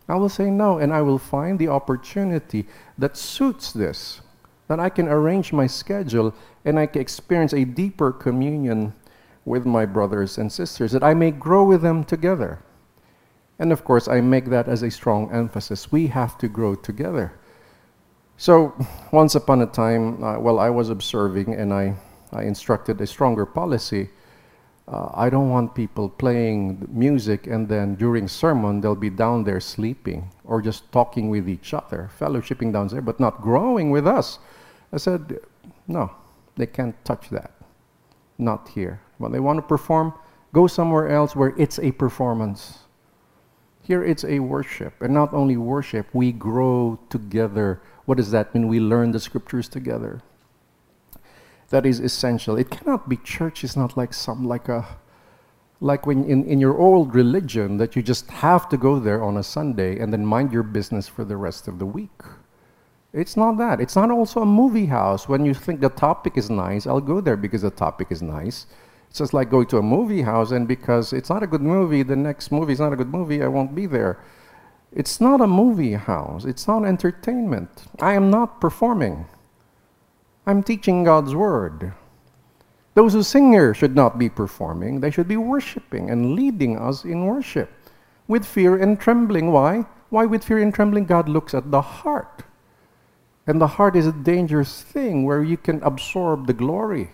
[0.07, 4.21] I will say no, and I will find the opportunity that suits this,
[4.67, 8.93] that I can arrange my schedule and I can experience a deeper communion
[9.45, 12.59] with my brothers and sisters, that I may grow with them together.
[13.57, 15.91] And of course, I make that as a strong emphasis.
[15.91, 17.33] We have to grow together.
[18.37, 18.75] So,
[19.11, 21.95] once upon a time, uh, well, I was observing and I,
[22.33, 24.09] I instructed a stronger policy.
[24.87, 29.59] Uh, I don't want people playing music and then during sermon they'll be down there
[29.59, 34.37] sleeping or just talking with each other, fellowshipping down there, but not growing with us.
[34.93, 35.39] I said,
[35.87, 36.11] no,
[36.55, 37.51] they can't touch that.
[38.37, 39.01] Not here.
[39.17, 40.13] When they want to perform,
[40.53, 42.79] go somewhere else where it's a performance.
[43.81, 45.01] Here it's a worship.
[45.01, 47.81] And not only worship, we grow together.
[48.05, 48.67] What does that mean?
[48.67, 50.21] We learn the scriptures together.
[51.69, 52.57] That is essential.
[52.57, 54.85] It cannot be church is not like some like a
[55.81, 59.37] like when in, in your old religion that you just have to go there on
[59.37, 62.21] a Sunday and then mind your business for the rest of the week.
[63.13, 63.79] It's not that.
[63.79, 65.29] It's not also a movie house.
[65.29, 68.67] When you think the topic is nice, I'll go there because the topic is nice.
[69.09, 72.03] It's just like going to a movie house, and because it's not a good movie,
[72.03, 74.19] the next movie is not a good movie, I won't be there.
[74.91, 76.43] It's not a movie house.
[76.43, 77.85] It's not entertainment.
[78.01, 79.25] I am not performing.
[80.47, 81.93] I'm teaching God's word.
[82.93, 84.99] Those who sing here should not be performing.
[84.99, 87.69] They should be worshiping and leading us in worship
[88.27, 89.51] with fear and trembling.
[89.51, 89.85] Why?
[90.09, 91.05] Why with fear and trembling?
[91.05, 92.43] God looks at the heart.
[93.47, 97.09] And the heart is a dangerous thing where you can absorb the glory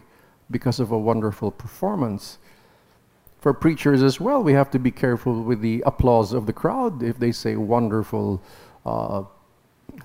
[0.50, 2.38] because of a wonderful performance.
[3.40, 7.02] For preachers as well, we have to be careful with the applause of the crowd.
[7.02, 8.42] If they say wonderful
[8.86, 9.24] uh,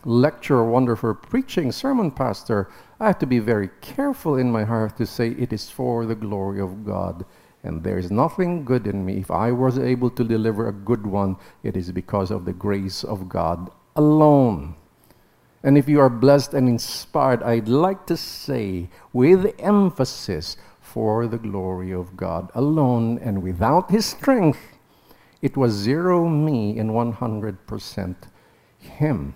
[0.07, 5.07] lecture, wonderful preaching, sermon pastor, I have to be very careful in my heart to
[5.07, 7.25] say it is for the glory of God.
[7.63, 9.19] And there is nothing good in me.
[9.19, 13.03] If I was able to deliver a good one, it is because of the grace
[13.03, 14.77] of God alone.
[15.65, 20.57] And if you are blessed and inspired, I'd like to say with emphasis,
[20.97, 24.79] for the glory of God alone and without His strength,
[25.43, 28.17] it was zero me and 100%
[28.79, 29.35] Him.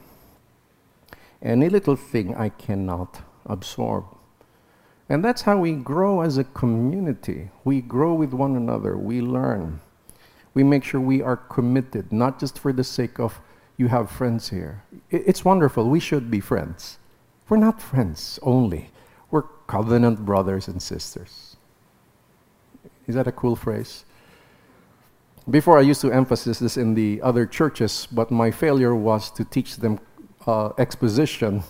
[1.42, 4.04] Any little thing I cannot absorb.
[5.08, 7.50] And that's how we grow as a community.
[7.64, 9.80] We grow with one another, we learn.
[10.54, 13.40] We make sure we are committed, not just for the sake of
[13.76, 14.84] you have friends here.
[15.10, 15.88] It's wonderful.
[15.88, 16.98] We should be friends.
[17.48, 18.90] We're not friends only,
[19.30, 21.56] we're covenant brothers and sisters.
[23.08, 24.04] Is that a cool phrase?
[25.48, 29.44] Before, I used to emphasize this in the other churches, but my failure was to
[29.44, 29.98] teach them
[30.46, 31.62] uh, exposition,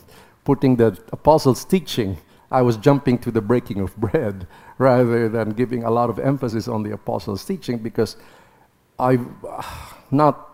[0.45, 2.19] putting the apostles' teaching.
[2.51, 4.47] I was jumping to the breaking of bread
[4.79, 8.17] rather than giving a lot of emphasis on the apostles' teaching because
[8.99, 9.27] I've
[10.11, 10.47] not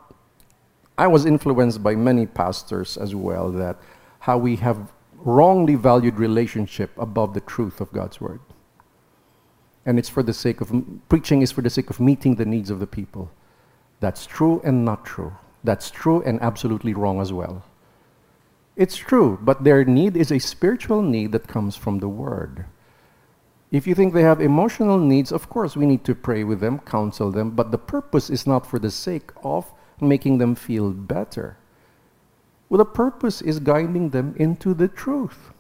[0.99, 3.77] I was influenced by many pastors as well that
[4.21, 8.41] how we have wrongly valued relationship above the truth of God's word.
[9.85, 10.73] And it's for the sake of
[11.09, 13.31] preaching is for the sake of meeting the needs of the people.
[14.01, 15.33] That's true and not true.
[15.65, 17.63] That's true and absolutely wrong as well.
[18.77, 22.67] It's true, but their need is a spiritual need that comes from the word.
[23.71, 26.79] If you think they have emotional needs, of course we need to pray with them,
[26.81, 31.57] counsel them, but the purpose is not for the sake of making them feel better.
[32.69, 35.53] Well, the purpose is guiding them into the truth.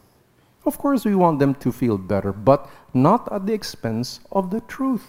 [0.66, 4.60] Of course, we want them to feel better, but not at the expense of the
[4.62, 5.06] truth.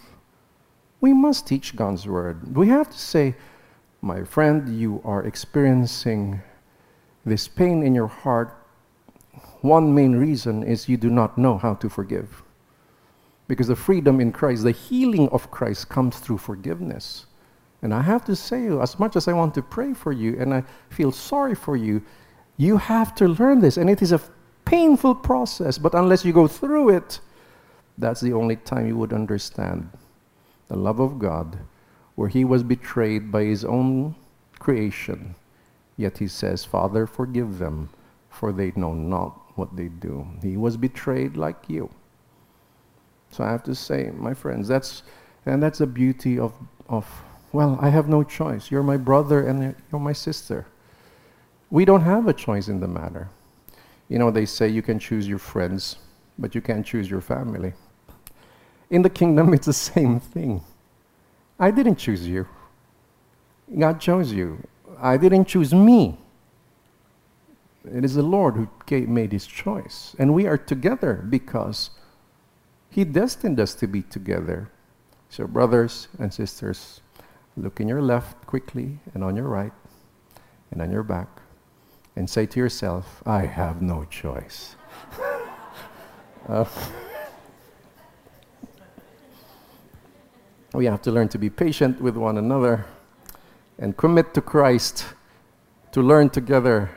[1.02, 2.56] We must teach God's word.
[2.56, 3.36] We have to say,
[4.02, 6.42] my friend, you are experiencing
[7.28, 8.54] this pain in your heart.
[9.62, 12.44] One main reason is you do not know how to forgive.
[13.48, 17.26] Because the freedom in Christ, the healing of Christ comes through forgiveness.
[17.82, 20.54] And I have to say, as much as I want to pray for you and
[20.54, 22.02] I feel sorry for you,
[22.58, 23.78] you have to learn this.
[23.78, 24.22] And it is a
[24.66, 27.20] painful process, but unless you go through it,
[27.98, 29.90] that's the only time you would understand
[30.68, 31.58] the love of God,
[32.16, 34.16] where he was betrayed by his own
[34.60, 35.36] creation.
[35.98, 37.90] Yet he says, Father, forgive them,
[38.30, 40.28] for they know not what they do.
[40.42, 41.90] He was betrayed like you.
[43.32, 45.04] So I have to say, my friends, that's
[45.46, 46.54] and that's the beauty of,
[46.88, 47.06] of
[47.52, 48.70] well, I have no choice.
[48.70, 50.68] You're my brother and you're my sister.
[51.70, 53.30] We don't have a choice in the matter.
[54.10, 55.98] You know, they say you can choose your friends,
[56.38, 57.74] but you can't choose your family.
[58.90, 60.62] In the kingdom, it's the same thing.
[61.60, 62.48] I didn't choose you.
[63.78, 64.66] God chose you.
[65.00, 66.18] I didn't choose me.
[67.86, 68.68] It is the Lord who
[69.08, 70.16] made his choice.
[70.20, 71.92] And we are together because
[72.90, 74.70] he destined us to be together.
[75.30, 77.02] So, brothers and sisters,
[77.56, 79.74] look in your left quickly and on your right
[80.72, 81.28] and on your back
[82.16, 84.76] and say to yourself, I have no choice.
[86.50, 86.66] uh,
[90.74, 92.86] we have to learn to be patient with one another
[93.80, 95.06] and commit to Christ
[95.92, 96.90] to learn together.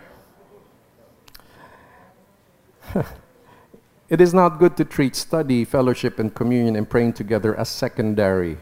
[4.09, 8.59] it is not good to treat study, fellowship, and communion and praying together as secondary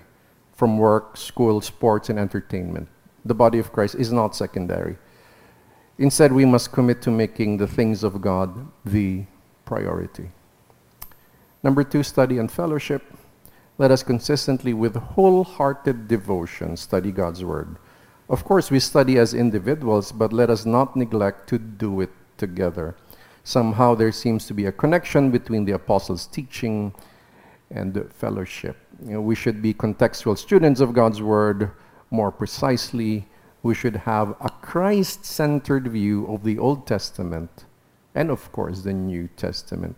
[0.54, 2.88] from work, school, sports, and entertainment.
[3.24, 4.96] The body of Christ is not secondary.
[5.98, 9.24] Instead, we must commit to making the things of God the
[9.64, 10.30] priority.
[11.62, 13.02] Number two, study and fellowship.
[13.78, 17.76] Let us consistently, with wholehearted devotion, study God's Word.
[18.28, 22.94] Of course, we study as individuals, but let us not neglect to do it together.
[23.42, 26.94] Somehow there seems to be a connection between the apostles' teaching
[27.70, 28.76] and fellowship.
[29.02, 31.70] You know, we should be contextual students of God's Word
[32.10, 33.26] more precisely.
[33.62, 37.64] We should have a Christ centered view of the Old Testament
[38.14, 39.96] and, of course, the New Testament.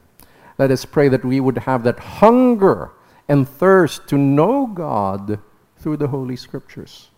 [0.56, 2.92] Let us pray that we would have that hunger
[3.28, 5.40] and thirst to know God
[5.78, 7.10] through the Holy Scriptures.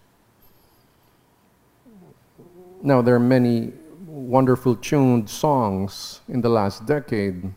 [2.85, 3.73] Now, there are many
[4.05, 7.53] wonderful tuned songs in the last decade,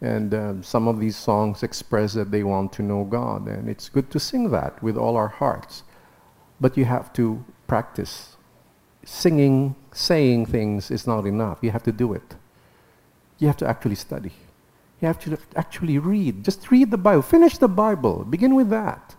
[0.00, 3.88] and uh, some of these songs express that they want to know God, and it's
[3.88, 5.84] good to sing that with all our hearts.
[6.60, 8.36] But you have to practice.
[9.04, 11.58] Singing, saying things is not enough.
[11.62, 12.34] You have to do it.
[13.38, 14.32] You have to actually study.
[15.00, 16.44] You have to actually read.
[16.44, 17.22] Just read the Bible.
[17.22, 18.24] Finish the Bible.
[18.24, 19.14] Begin with that.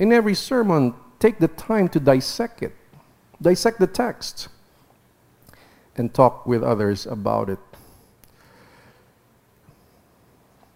[0.00, 2.74] In every sermon, take the time to dissect it
[3.42, 4.48] dissect the text
[5.96, 7.58] and talk with others about it.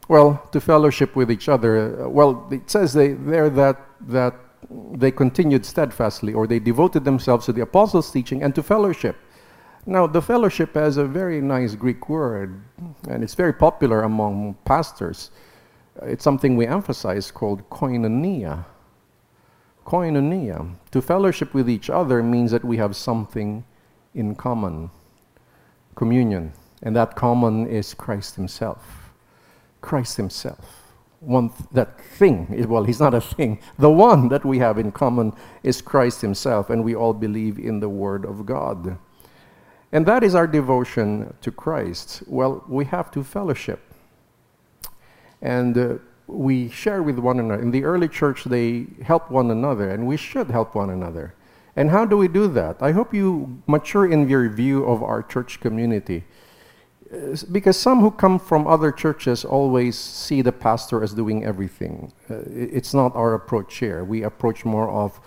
[0.09, 4.35] Well, to fellowship with each other, uh, well, it says they, there that, that
[4.93, 9.17] they continued steadfastly or they devoted themselves to the apostles' teaching and to fellowship.
[9.87, 12.63] Now, the fellowship has a very nice Greek word,
[13.09, 15.31] and it's very popular among pastors.
[16.03, 18.65] It's something we emphasize called koinonia.
[19.85, 23.65] Koinonia, to fellowship with each other means that we have something
[24.15, 24.91] in common.
[25.95, 26.53] Communion.
[26.83, 29.13] And that common is Christ Himself.
[29.81, 30.93] Christ Himself.
[31.21, 33.61] One th- that thing, well, He's not a thing.
[33.79, 35.33] The one that we have in common
[35.63, 38.99] is Christ Himself, and we all believe in the Word of God.
[39.93, 42.23] And that is our devotion to Christ.
[42.27, 43.81] Well, we have to fellowship.
[45.41, 45.95] And uh,
[46.27, 47.63] we share with one another.
[47.63, 51.35] In the early church, they help one another, and we should help one another.
[51.77, 52.81] And how do we do that?
[52.81, 56.25] I hope you mature in your view of our church community.
[57.13, 62.13] Uh, because some who come from other churches always see the pastor as doing everything.
[62.31, 64.05] Uh, it's not our approach here.
[64.05, 65.21] We approach more of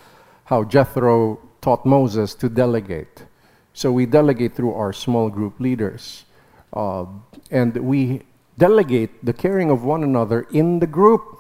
[0.45, 3.25] how Jethro taught Moses to delegate.
[3.73, 6.25] So we delegate through our small group leaders.
[6.73, 7.05] Uh,
[7.51, 8.23] and we
[8.58, 11.39] delegate the caring of one another in the group.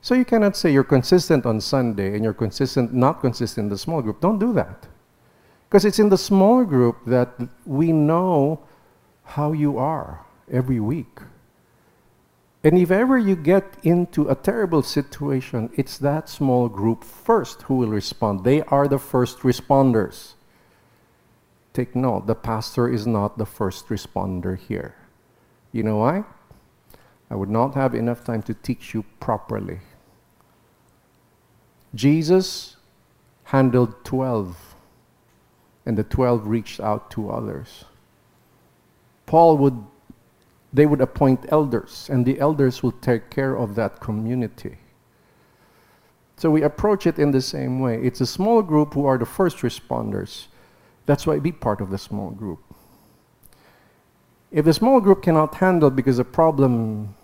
[0.00, 3.78] So you cannot say you're consistent on Sunday and you're consistent, not consistent in the
[3.78, 4.20] small group.
[4.20, 4.88] Don't do that.
[5.68, 8.60] Because it's in the small group that we know
[9.24, 11.20] how you are every week.
[12.64, 17.74] And if ever you get into a terrible situation, it's that small group first who
[17.76, 18.44] will respond.
[18.44, 20.34] They are the first responders.
[21.72, 24.94] Take note, the pastor is not the first responder here.
[25.72, 26.24] You know why?
[27.30, 29.80] I would not have enough time to teach you properly.
[31.94, 32.76] Jesus
[33.44, 34.74] handled 12,
[35.86, 37.84] and the 12 reached out to others.
[39.26, 39.82] Paul would
[40.72, 44.78] they would appoint elders, and the elders will take care of that community.
[46.38, 48.02] So we approach it in the same way.
[48.02, 50.46] It's a small group who are the first responders.
[51.04, 52.60] That's why be part of the small group.
[54.52, 57.14] If the small group cannot handle because the problem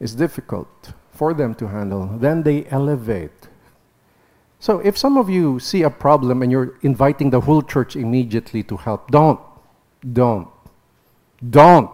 [0.00, 3.48] is difficult for them to handle, then they elevate.
[4.58, 8.64] So if some of you see a problem and you're inviting the whole church immediately
[8.64, 9.38] to help, don't.
[10.12, 10.48] Don't.
[11.48, 11.90] Don't.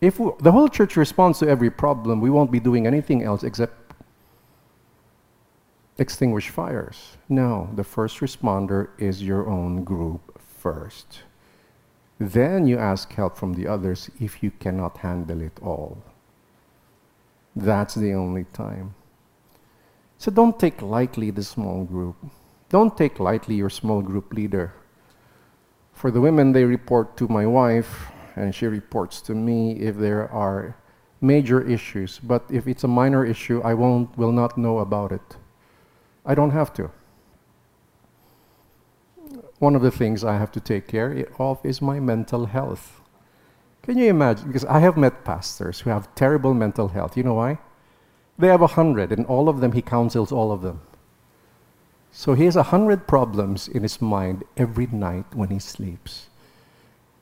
[0.00, 3.42] If we, the whole church responds to every problem, we won't be doing anything else
[3.42, 3.92] except
[5.98, 7.16] extinguish fires.
[7.28, 10.35] No, the first responder is your own group
[10.66, 11.22] first.
[12.18, 15.98] Then you ask help from the others if you cannot handle it all.
[17.54, 18.94] That's the only time.
[20.18, 22.16] So don't take lightly the small group.
[22.68, 24.72] Don't take lightly your small group leader.
[25.92, 30.28] For the women, they report to my wife, and she reports to me if there
[30.32, 30.74] are
[31.20, 32.18] major issues.
[32.18, 35.36] But if it's a minor issue, I won't, will not know about it.
[36.24, 36.90] I don't have to.
[39.58, 43.00] One of the things I have to take care of is my mental health.
[43.82, 44.48] Can you imagine?
[44.48, 47.16] Because I have met pastors who have terrible mental health.
[47.16, 47.58] You know why?
[48.38, 50.82] They have a hundred, and all of them, he counsels all of them.
[52.12, 56.28] So he has a hundred problems in his mind every night when he sleeps.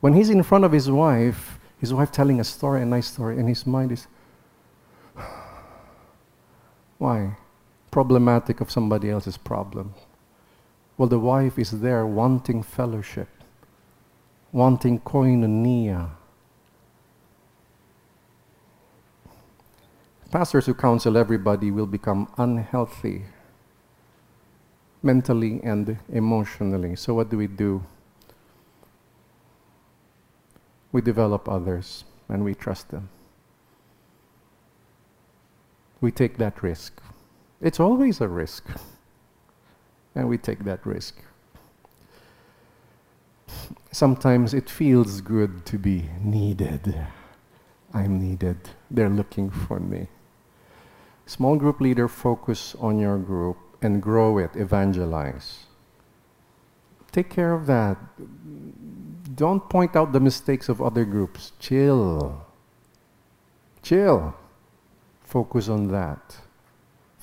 [0.01, 3.37] When he's in front of his wife, his wife telling a story, a nice story,
[3.37, 4.07] and his mind is,
[6.97, 7.37] why?
[7.91, 9.93] Problematic of somebody else's problem.
[10.97, 13.27] Well, the wife is there wanting fellowship,
[14.51, 16.11] wanting koinonia.
[20.31, 23.23] Pastors who counsel everybody will become unhealthy
[25.05, 26.95] mentally and emotionally.
[26.95, 27.83] So, what do we do?
[30.91, 33.09] We develop others and we trust them.
[36.01, 37.01] We take that risk.
[37.61, 38.65] It's always a risk.
[40.15, 41.21] And we take that risk.
[43.91, 46.95] Sometimes it feels good to be needed.
[47.93, 48.57] I'm needed.
[48.89, 50.07] They're looking for me.
[51.25, 55.65] Small group leader, focus on your group and grow it, evangelize.
[57.11, 57.97] Take care of that.
[59.35, 61.53] Don't point out the mistakes of other groups.
[61.59, 62.45] Chill.
[63.81, 64.35] Chill.
[65.23, 66.37] Focus on that.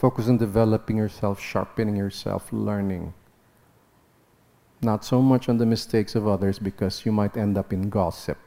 [0.03, 3.15] Focus on developing yourself, sharpening yourself, learning.
[4.83, 8.39] Not so much on the mistakes of others because you might end up in gossip.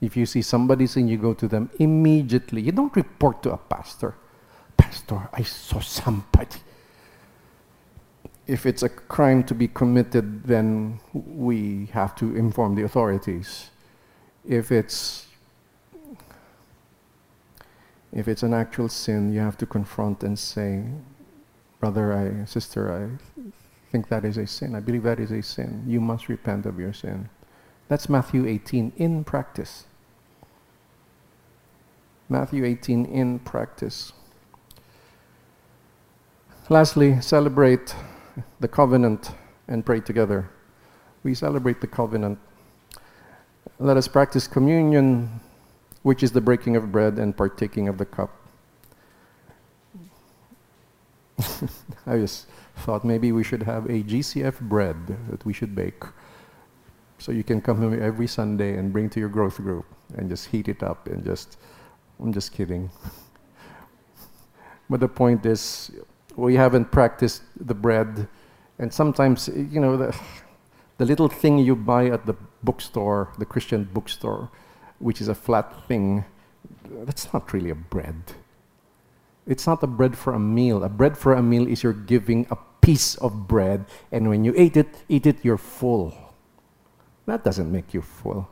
[0.00, 2.60] If you see somebody sin, you go to them immediately.
[2.60, 4.16] You don't report to a pastor.
[4.76, 6.58] Pastor, I saw somebody
[8.46, 13.70] if it's a crime to be committed, then we have to inform the authorities.
[14.44, 15.26] If it's
[18.16, 20.82] if it's an actual sin, you have to confront and say,
[21.80, 23.42] brother, I, sister, I
[23.92, 24.74] think that is a sin.
[24.74, 25.84] I believe that is a sin.
[25.86, 27.28] You must repent of your sin.
[27.88, 29.84] That's Matthew 18 in practice.
[32.30, 34.14] Matthew 18 in practice.
[36.70, 37.94] Lastly, celebrate
[38.60, 39.30] the covenant
[39.68, 40.48] and pray together.
[41.22, 42.38] We celebrate the covenant.
[43.78, 45.40] Let us practice communion,
[46.06, 48.30] which is the breaking of bread and partaking of the cup.
[52.06, 52.46] I just
[52.76, 54.96] thought maybe we should have a GCF bread
[55.30, 56.04] that we should bake.
[57.18, 59.84] So you can come here every Sunday and bring to your growth group
[60.16, 61.58] and just heat it up and just,
[62.20, 62.88] I'm just kidding.
[64.88, 65.90] but the point is,
[66.36, 68.28] we haven't practiced the bread.
[68.78, 70.16] And sometimes, you know, the,
[70.98, 74.52] the little thing you buy at the bookstore, the Christian bookstore,
[74.98, 76.24] which is a flat thing,
[77.04, 78.22] that's not really a bread.
[79.46, 80.82] It's not a bread for a meal.
[80.82, 84.54] A bread for a meal is you're giving a piece of bread, and when you
[84.56, 86.14] eat it, eat it, you're full.
[87.26, 88.48] That doesn't make you full.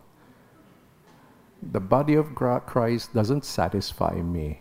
[1.73, 4.61] The body of Christ doesn't satisfy me.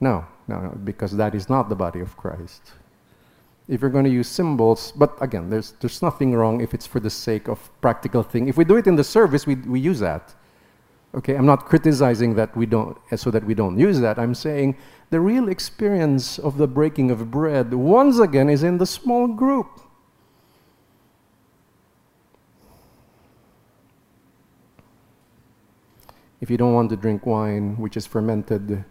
[0.00, 2.72] No, no, no, because that is not the body of Christ.
[3.68, 7.00] If you're going to use symbols, but again, there's, there's nothing wrong if it's for
[7.00, 8.48] the sake of practical thing.
[8.48, 10.34] If we do it in the service, we, we use that.
[11.16, 14.18] Okay, I'm not criticizing that we don't, eh, so that we don't use that.
[14.18, 14.76] I'm saying
[15.08, 19.80] the real experience of the breaking of bread, once again, is in the small group.
[26.38, 28.84] If you don't want to drink wine, which is fermented,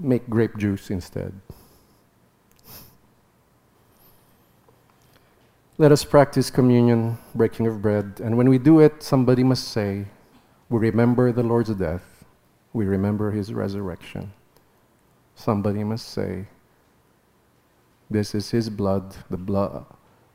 [0.00, 1.32] make grape juice instead.
[5.78, 10.06] Let us practice communion, breaking of bread, and when we do it, somebody must say,
[10.72, 12.24] We remember the Lord's death,
[12.72, 14.32] we remember his resurrection.
[15.34, 16.46] Somebody must say,
[18.10, 19.84] This is his blood, the blood,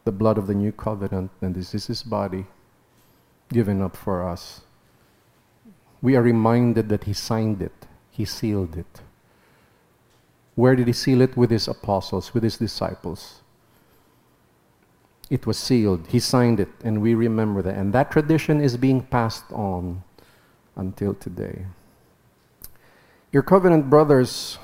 [0.05, 2.45] the blood of the new covenant, and this is his body
[3.51, 4.61] given up for us.
[6.03, 9.01] We are reminded that he signed it, he sealed it.
[10.53, 11.35] Where did he seal it?
[11.35, 13.41] With his apostles, with his disciples.
[15.31, 16.05] It was sealed.
[16.09, 17.75] He signed it, and we remember that.
[17.75, 20.03] And that tradition is being passed on
[20.77, 21.65] until today.
[23.31, 24.57] Your covenant brothers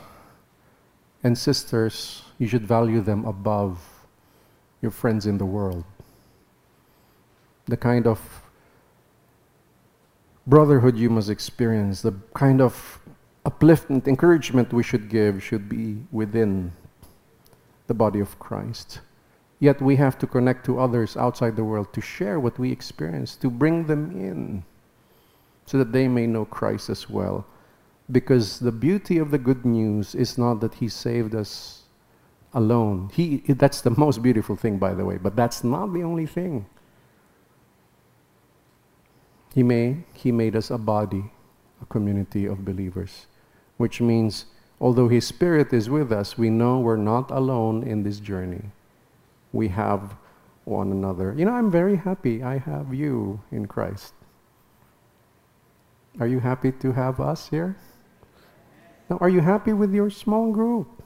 [1.23, 3.79] and sisters, you should value them above
[4.81, 5.83] your friends in the world.
[7.65, 8.19] The kind of
[10.45, 12.99] brotherhood you must experience, the kind of
[13.45, 16.71] upliftment, encouragement we should give should be within
[17.87, 18.99] the body of Christ.
[19.59, 23.35] Yet we have to connect to others outside the world to share what we experience,
[23.37, 24.63] to bring them in
[25.65, 27.45] so that they may know Christ as well.
[28.11, 31.83] Because the beauty of the good news is not that He saved us
[32.53, 33.09] alone.
[33.13, 36.65] He, that's the most beautiful thing, by the way, but that's not the only thing.
[39.53, 41.31] He, may, he made us a body,
[41.81, 43.27] a community of believers,
[43.77, 44.45] which means
[44.81, 48.71] although His Spirit is with us, we know we're not alone in this journey
[49.53, 50.15] we have
[50.65, 51.33] one another.
[51.37, 54.13] You know, I'm very happy I have you in Christ.
[56.19, 57.75] Are you happy to have us here?
[59.09, 61.03] Now, are you happy with your small group?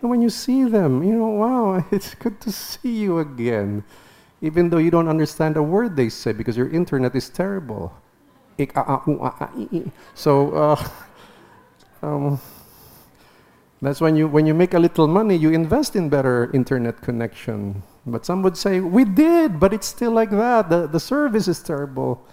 [0.00, 3.84] And when you see them, you know, wow, it's good to see you again.
[4.42, 7.92] Even though you don't understand a word they say because your internet is terrible.
[10.14, 10.88] So, uh,
[12.02, 12.40] um,
[13.80, 17.82] that's when you, when you make a little money, you invest in better internet connection.
[18.06, 20.68] But some would say, we did, but it's still like that.
[20.68, 22.26] The, the service is terrible.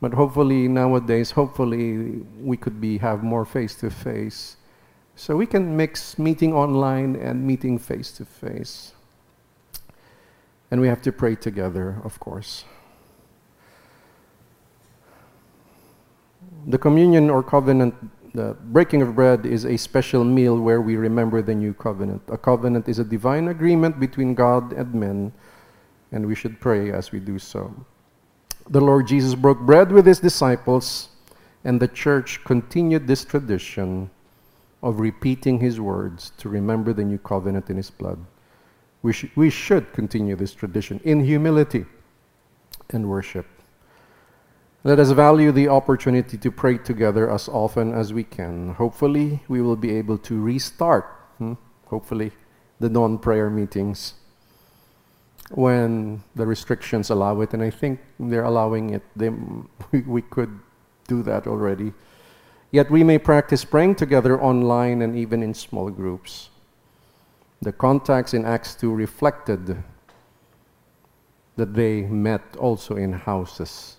[0.00, 4.56] But hopefully nowadays, hopefully we could be have more face to face.
[5.16, 8.92] So we can mix meeting online and meeting face to face.
[10.70, 12.64] And we have to pray together, of course.
[16.66, 17.94] The communion or covenant
[18.34, 22.22] the breaking of bread is a special meal where we remember the new covenant.
[22.28, 25.32] A covenant is a divine agreement between God and men,
[26.12, 27.74] and we should pray as we do so.
[28.70, 31.08] The Lord Jesus broke bread with his disciples,
[31.64, 34.10] and the church continued this tradition
[34.82, 38.18] of repeating his words to remember the new covenant in his blood.
[39.02, 41.86] We, sh- we should continue this tradition in humility
[42.90, 43.46] and worship.
[44.84, 48.74] Let us value the opportunity to pray together as often as we can.
[48.74, 51.06] Hopefully, we will be able to restart,
[51.38, 51.54] hmm?
[51.86, 52.32] hopefully,
[52.80, 54.14] the non prayer meetings
[55.50, 57.54] when the restrictions allow it.
[57.54, 59.02] And I think they're allowing it.
[59.16, 59.30] They,
[60.06, 60.58] we, could
[61.06, 61.92] do that already.
[62.70, 66.50] Yet we may practice praying together online and even in small groups.
[67.62, 69.82] The contacts in Acts 2 reflected
[71.56, 73.96] that they met also in houses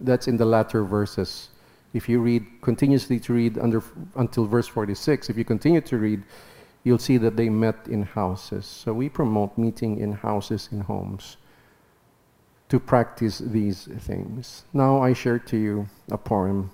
[0.00, 1.48] that's in the latter verses.
[1.92, 3.82] If you read continuously to read under,
[4.16, 6.22] until verse 46, if you continue to read,
[6.84, 8.66] you'll see that they met in houses.
[8.66, 11.36] So we promote meeting in houses, in homes,
[12.68, 14.64] to practice these things.
[14.72, 16.70] Now I share to you a poem.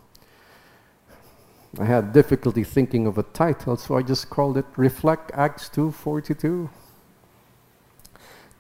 [1.78, 6.70] I had difficulty thinking of a title, so I just called it Reflect Acts 2:42.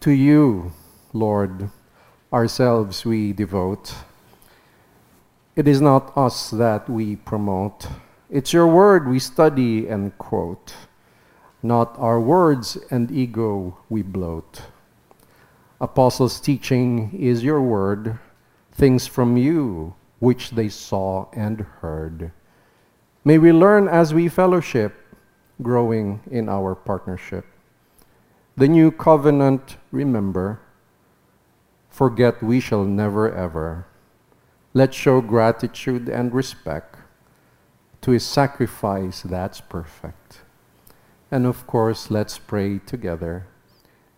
[0.00, 0.72] To you,
[1.12, 1.70] Lord,
[2.32, 3.94] ourselves we devote
[5.56, 7.88] it is not us that we promote.
[8.28, 10.74] It's your word we study and quote.
[11.66, 14.62] Not our words and ego we bloat.
[15.80, 18.20] Apostles' teaching is your word,
[18.70, 22.30] things from you which they saw and heard.
[23.24, 24.94] May we learn as we fellowship,
[25.60, 27.44] growing in our partnership.
[28.56, 30.60] The new covenant, remember,
[31.90, 33.88] forget we shall never ever.
[34.72, 36.94] Let's show gratitude and respect
[38.02, 40.45] to his sacrifice that's perfect.
[41.36, 43.46] And of course, let's pray together.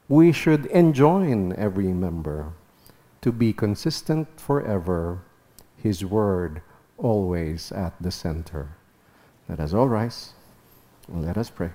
[0.09, 2.53] We should enjoin every member
[3.23, 5.25] to be consistent forever,
[5.77, 6.63] his word
[6.97, 8.77] always at the center.
[9.49, 10.33] Let us all rise
[11.09, 11.71] let us pray.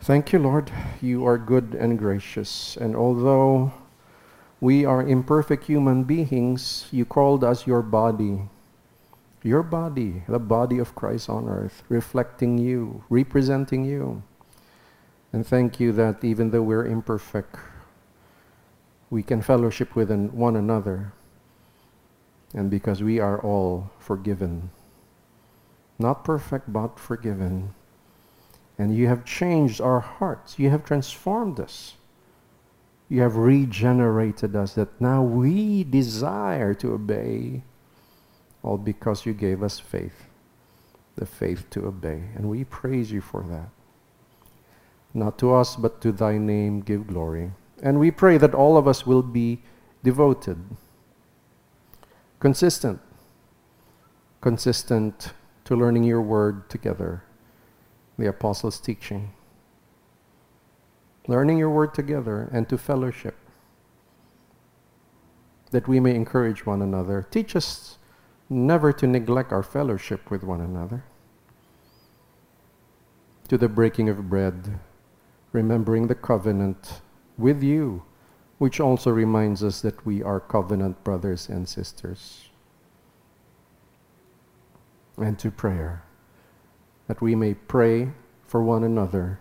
[0.00, 0.72] Thank you, Lord.
[1.02, 3.74] You are good and gracious, and although
[4.58, 6.86] we are imperfect human beings.
[6.90, 8.48] You called us your body.
[9.42, 14.22] Your body, the body of Christ on earth, reflecting you, representing you.
[15.32, 17.56] And thank you that even though we're imperfect,
[19.10, 21.12] we can fellowship with one another,
[22.52, 24.70] and because we are all forgiven.
[25.98, 27.74] Not perfect, but forgiven.
[28.78, 30.58] And you have changed our hearts.
[30.58, 31.94] You have transformed us.
[33.08, 37.62] You have regenerated us that now we desire to obey,
[38.62, 40.26] all because you gave us faith,
[41.16, 42.22] the faith to obey.
[42.34, 43.70] And we praise you for that.
[45.14, 47.52] Not to us, but to thy name give glory.
[47.82, 49.62] And we pray that all of us will be
[50.02, 50.58] devoted,
[52.40, 53.00] consistent,
[54.40, 55.32] consistent
[55.64, 57.22] to learning your word together,
[58.18, 59.32] the apostles' teaching
[61.28, 63.36] learning your word together, and to fellowship,
[65.70, 67.24] that we may encourage one another.
[67.30, 67.97] Teach us
[68.48, 71.04] never to neglect our fellowship with one another.
[73.48, 74.78] To the breaking of bread,
[75.52, 77.00] remembering the covenant
[77.36, 78.02] with you,
[78.58, 82.50] which also reminds us that we are covenant brothers and sisters.
[85.16, 86.02] And to prayer,
[87.06, 89.40] that we may pray for one another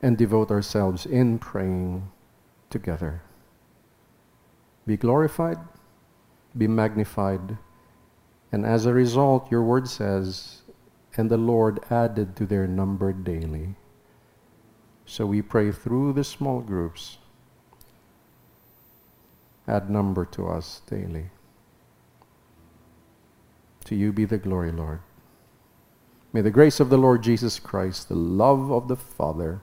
[0.00, 2.10] and devote ourselves in praying
[2.70, 3.22] together.
[4.86, 5.58] Be glorified,
[6.56, 7.56] be magnified,
[8.52, 10.62] and as a result, your word says,
[11.16, 13.74] and the Lord added to their number daily.
[15.06, 17.18] So we pray through the small groups,
[19.66, 21.26] add number to us daily.
[23.86, 25.00] To you be the glory, Lord.
[26.32, 29.60] May the grace of the Lord Jesus Christ, the love of the Father,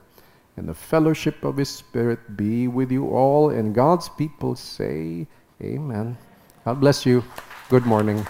[0.56, 3.50] and the fellowship of His Spirit be with you all.
[3.50, 5.26] And God's people say,
[5.62, 6.16] Amen.
[6.64, 7.24] God bless you.
[7.68, 8.24] Good morning.